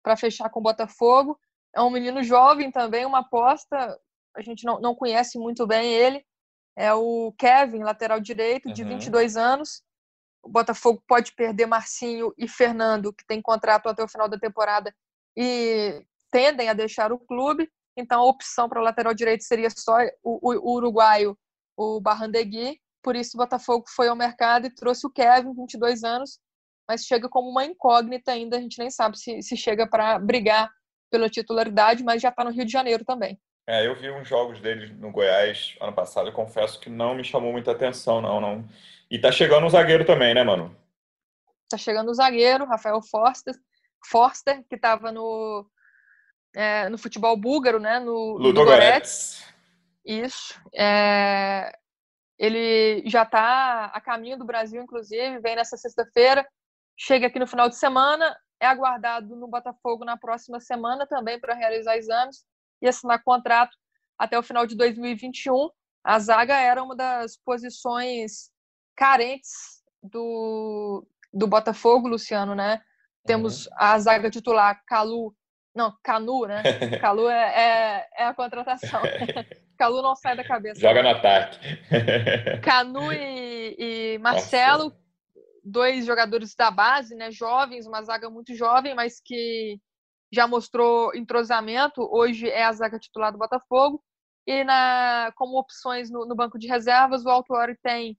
para 0.03 0.17
fechar 0.17 0.49
com 0.51 0.61
o 0.61 0.63
Botafogo. 0.63 1.39
É 1.75 1.81
um 1.81 1.91
menino 1.91 2.23
jovem 2.23 2.71
também, 2.71 3.05
uma 3.05 3.21
aposta, 3.21 3.99
a 4.37 4.43
gente 4.43 4.65
não, 4.65 4.81
não 4.81 4.95
conhece 4.95 5.37
muito 5.37 5.67
bem 5.67 5.93
ele. 5.93 6.25
É 6.77 6.93
o 6.93 7.33
Kevin, 7.39 7.83
lateral 7.83 8.21
direito, 8.21 8.73
de 8.73 8.83
uhum. 8.83 8.91
22 8.91 9.37
anos 9.37 9.83
o 10.45 10.49
Botafogo 10.49 11.03
pode 11.09 11.33
perder 11.33 11.67
Marcinho 11.67 12.33
e 12.37 12.47
Fernando, 12.47 13.13
que 13.13 13.27
tem 13.27 13.41
contrato 13.41 13.89
até 13.89 14.05
o 14.05 14.09
final 14.09 14.29
da 14.29 14.39
temporada, 14.39 14.95
e 15.37 16.05
tendem 16.31 16.69
a 16.69 16.75
deixar 16.75 17.13
o 17.13 17.19
clube. 17.19 17.69
Então, 17.97 18.21
a 18.21 18.27
opção 18.27 18.69
para 18.69 18.81
o 18.81 18.85
lateral 18.85 19.15
direito 19.15 19.43
seria 19.45 19.71
só 19.71 19.97
o, 20.23 20.53
o, 20.53 20.73
o 20.73 20.75
uruguaio, 20.75 21.37
o 21.77 22.01
Barrandegui. 22.01 22.79
Por 23.03 23.17
isso, 23.17 23.37
o 23.37 23.39
Botafogo 23.39 23.85
foi 23.89 24.09
ao 24.09 24.17
mercado 24.17 24.67
e 24.67 24.75
trouxe 24.75 25.07
o 25.07 25.11
Kevin, 25.11 25.55
22 25.55 26.05
anos, 26.05 26.39
mas 26.89 27.05
chega 27.05 27.29
como 27.29 27.49
uma 27.49 27.65
incógnita 27.65 28.33
ainda. 28.33 28.57
A 28.57 28.61
gente 28.61 28.79
nem 28.79 28.91
sabe 28.91 29.19
se, 29.19 29.43
se 29.43 29.57
chega 29.57 29.89
para 29.89 30.19
brigar 30.19 30.71
pela 31.11 31.31
titularidade, 31.31 32.05
mas 32.05 32.21
já 32.21 32.29
está 32.29 32.45
no 32.45 32.51
Rio 32.51 32.65
de 32.65 32.73
Janeiro 32.73 33.05
também. 33.05 33.41
É, 33.67 33.87
eu 33.87 33.95
vi 33.95 34.11
uns 34.11 34.29
jogos 34.29 34.61
dele 34.61 34.93
no 34.95 35.11
Goiás 35.11 35.77
ano 35.81 35.93
passado, 35.93 36.29
eu 36.29 36.33
confesso 36.33 36.79
que 36.79 36.91
não 36.91 37.15
me 37.15 37.25
chamou 37.25 37.51
muita 37.51 37.73
atenção, 37.73 38.21
não, 38.21 38.41
não 38.41 38.69
e 39.11 39.19
tá 39.19 39.31
chegando 39.31 39.67
um 39.67 39.71
zagueiro 39.71 40.05
também, 40.05 40.35
né, 40.35 40.43
mano? 40.43 40.77
Tá 41.69 41.79
chegando 41.79 42.11
o 42.11 42.15
zagueiro, 42.15 42.67
Rafael 42.67 43.01
Forster, 43.01 43.55
Forster 44.11 44.63
que 44.69 44.77
tava 44.77 45.11
no, 45.11 45.67
é, 46.55 46.89
no 46.89 46.99
futebol 46.99 47.37
búlgaro, 47.37 47.79
né? 47.79 47.99
No 47.99 48.37
Ludogorets. 48.37 49.45
Isso. 50.05 50.61
É, 50.75 51.73
ele 52.39 53.03
já 53.07 53.23
está 53.23 53.87
a 53.87 54.01
caminho 54.01 54.39
do 54.39 54.45
Brasil, 54.45 54.83
inclusive, 54.83 55.39
vem 55.39 55.57
nessa 55.57 55.77
sexta-feira, 55.77 56.47
chega 56.99 57.29
aqui 57.29 57.39
no 57.39 57.47
final 57.47 57.69
de 57.69 57.77
semana, 57.77 58.37
é 58.61 58.67
aguardado 58.67 59.35
no 59.37 59.49
Botafogo 59.49 60.05
na 60.05 60.17
próxima 60.17 60.61
semana 60.61 61.07
também 61.07 61.41
para 61.41 61.55
realizar 61.55 61.97
exames 61.97 62.45
e 62.81 62.89
assinar 62.89 63.23
contrato 63.23 63.77
até 64.19 64.39
o 64.39 64.43
final 64.43 64.67
de 64.67 64.77
2021. 64.77 65.71
A 66.03 66.19
zaga 66.19 66.57
era 66.57 66.83
uma 66.83 66.95
das 66.95 67.37
posições 67.37 68.51
carentes 68.97 69.83
do, 70.03 71.07
do 71.33 71.47
Botafogo, 71.47 72.09
Luciano, 72.09 72.55
né? 72.55 72.81
Temos 73.27 73.67
uhum. 73.67 73.73
a 73.77 73.99
zaga 73.99 74.31
titular 74.31 74.83
Calu, 74.87 75.35
não, 75.75 75.97
Canu, 76.03 76.47
né? 76.47 76.63
Calu 77.01 77.29
é, 77.29 77.43
é, 77.43 78.09
é 78.19 78.25
a 78.27 78.35
contratação. 78.35 79.01
Calu 79.77 80.03
não 80.03 80.15
sai 80.15 80.37
da 80.37 80.45
cabeça. 80.45 80.81
Joga 80.81 81.03
no 81.03 81.09
ataque. 81.09 81.59
Canu 82.63 83.13
e, 83.13 83.77
e 83.79 84.19
Marcelo, 84.19 84.85
Nossa. 84.85 84.97
dois 85.65 86.07
jogadores 86.07 86.55
da 86.55 86.71
base, 86.71 87.15
né? 87.15 87.31
Jovens, 87.31 87.87
uma 87.87 88.03
zaga 88.03 88.31
muito 88.31 88.55
jovem, 88.55 88.95
mas 88.95 89.21
que 89.21 89.81
já 90.35 90.47
mostrou 90.47 91.15
entrosamento. 91.15 92.03
Hoje 92.13 92.49
é 92.49 92.65
a 92.65 92.73
zaga 92.73 92.99
titular 92.99 93.33
do 93.33 93.39
Botafogo. 93.39 94.03
E 94.47 94.63
na, 94.65 95.33
como 95.37 95.59
opções 95.59 96.11
no, 96.11 96.27
no 96.27 96.35
banco 96.35 96.59
de 96.59 96.67
reservas, 96.67 97.25
o 97.25 97.31
Autuori 97.31 97.79
tem 97.83 98.19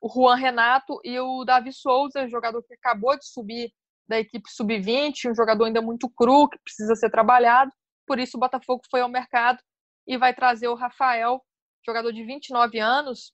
o 0.00 0.08
Juan 0.08 0.36
Renato 0.36 1.00
e 1.02 1.18
o 1.18 1.44
Davi 1.44 1.72
Souza, 1.72 2.28
jogador 2.28 2.62
que 2.62 2.74
acabou 2.74 3.18
de 3.18 3.26
subir 3.26 3.72
da 4.08 4.20
equipe 4.20 4.48
sub-20, 4.48 5.30
um 5.30 5.34
jogador 5.34 5.64
ainda 5.64 5.82
muito 5.82 6.08
cru, 6.10 6.48
que 6.48 6.58
precisa 6.62 6.94
ser 6.94 7.10
trabalhado. 7.10 7.72
Por 8.06 8.20
isso, 8.20 8.36
o 8.36 8.40
Botafogo 8.40 8.82
foi 8.88 9.00
ao 9.00 9.08
mercado 9.08 9.58
e 10.06 10.16
vai 10.16 10.32
trazer 10.32 10.68
o 10.68 10.76
Rafael, 10.76 11.42
jogador 11.84 12.12
de 12.12 12.22
29 12.22 12.78
anos, 12.78 13.32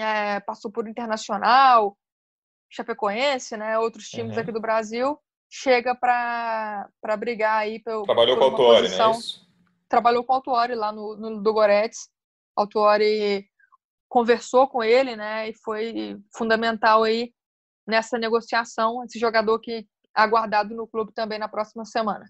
é, 0.00 0.40
passou 0.40 0.72
por 0.72 0.88
Internacional, 0.88 1.96
Chapecoense, 2.68 3.56
né, 3.56 3.78
outros 3.78 4.08
times 4.08 4.34
uhum. 4.34 4.42
aqui 4.42 4.50
do 4.50 4.60
Brasil, 4.60 5.16
chega 5.54 5.94
para 5.94 6.88
brigar 7.16 7.58
aí 7.58 7.78
pelo. 7.78 8.02
Trabalhou 8.02 8.36
com 8.36 8.42
o 8.42 8.46
Autuori, 8.46 8.88
né? 8.88 9.10
Isso? 9.10 9.46
Trabalhou 9.88 10.24
com 10.24 10.32
o 10.32 10.36
Autuori 10.36 10.74
lá 10.74 10.90
no, 10.90 11.16
no 11.16 11.40
Dogoretes. 11.40 12.08
Autuori 12.56 13.46
conversou 14.08 14.68
com 14.68 14.82
ele, 14.82 15.16
né, 15.16 15.48
e 15.48 15.54
foi 15.64 16.16
fundamental 16.36 17.02
aí 17.02 17.32
nessa 17.84 18.16
negociação, 18.16 19.02
esse 19.04 19.18
jogador 19.18 19.58
que 19.58 19.72
é 19.72 19.84
aguardado 20.14 20.72
no 20.72 20.86
clube 20.86 21.12
também 21.12 21.38
na 21.38 21.48
próxima 21.48 21.84
semana. 21.84 22.24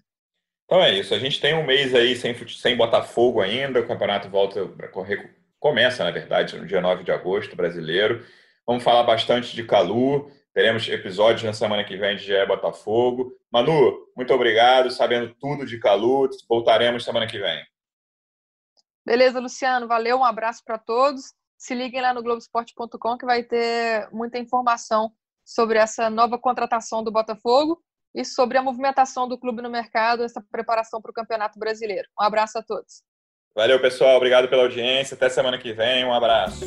Então 0.65 0.81
é 0.81 0.91
isso. 0.91 1.13
A 1.13 1.19
gente 1.19 1.39
tem 1.39 1.53
um 1.53 1.65
mês 1.65 1.93
aí 1.93 2.15
sem, 2.15 2.35
sem 2.47 2.75
Botafogo 2.75 3.39
ainda. 3.39 3.79
O 3.79 3.87
campeonato 3.87 4.29
volta 4.29 4.67
para 4.67 4.87
correr. 4.87 5.35
Começa, 5.59 6.03
na 6.03 6.09
verdade, 6.09 6.57
no 6.57 6.65
dia 6.65 6.81
9 6.81 7.03
de 7.03 7.11
agosto, 7.11 7.55
brasileiro. 7.55 8.25
Vamos 8.65 8.83
falar 8.83 9.03
bastante 9.03 9.55
de 9.55 9.63
Calu. 9.63 10.31
Teremos 10.55 10.87
episódios 10.87 11.43
na 11.43 11.51
semana 11.51 11.83
que 11.83 11.97
vem 11.97 12.15
de 12.15 12.23
GE 12.23 12.45
Botafogo. 12.47 13.33
Manu, 13.51 14.07
muito 14.15 14.33
obrigado. 14.33 14.89
Sabendo 14.89 15.35
tudo 15.35 15.65
de 15.65 15.77
Calu, 15.77 16.29
voltaremos 16.47 17.03
semana 17.03 17.27
que 17.27 17.37
vem. 17.37 17.61
Beleza, 19.05 19.41
Luciano. 19.41 19.85
Valeu. 19.85 20.19
Um 20.19 20.23
abraço 20.23 20.63
para 20.63 20.77
todos. 20.77 21.33
Se 21.57 21.75
liguem 21.75 22.01
lá 22.01 22.13
no 22.13 22.23
Globoesporte.com 22.23 23.17
que 23.17 23.25
vai 23.25 23.43
ter 23.43 24.07
muita 24.13 24.39
informação 24.39 25.11
sobre 25.43 25.77
essa 25.77 26.09
nova 26.09 26.39
contratação 26.39 27.03
do 27.03 27.11
Botafogo 27.11 27.83
e 28.15 28.23
sobre 28.23 28.57
a 28.57 28.63
movimentação 28.63 29.27
do 29.27 29.37
clube 29.37 29.61
no 29.61 29.69
mercado, 29.69 30.23
essa 30.23 30.41
preparação 30.49 31.01
para 31.01 31.11
o 31.11 31.13
Campeonato 31.13 31.59
Brasileiro. 31.59 32.07
Um 32.17 32.23
abraço 32.23 32.57
a 32.57 32.63
todos. 32.63 33.03
Valeu, 33.53 33.81
pessoal. 33.81 34.15
Obrigado 34.15 34.47
pela 34.47 34.63
audiência. 34.63 35.15
Até 35.15 35.27
semana 35.27 35.57
que 35.57 35.73
vem. 35.73 36.05
Um 36.05 36.13
abraço. 36.13 36.63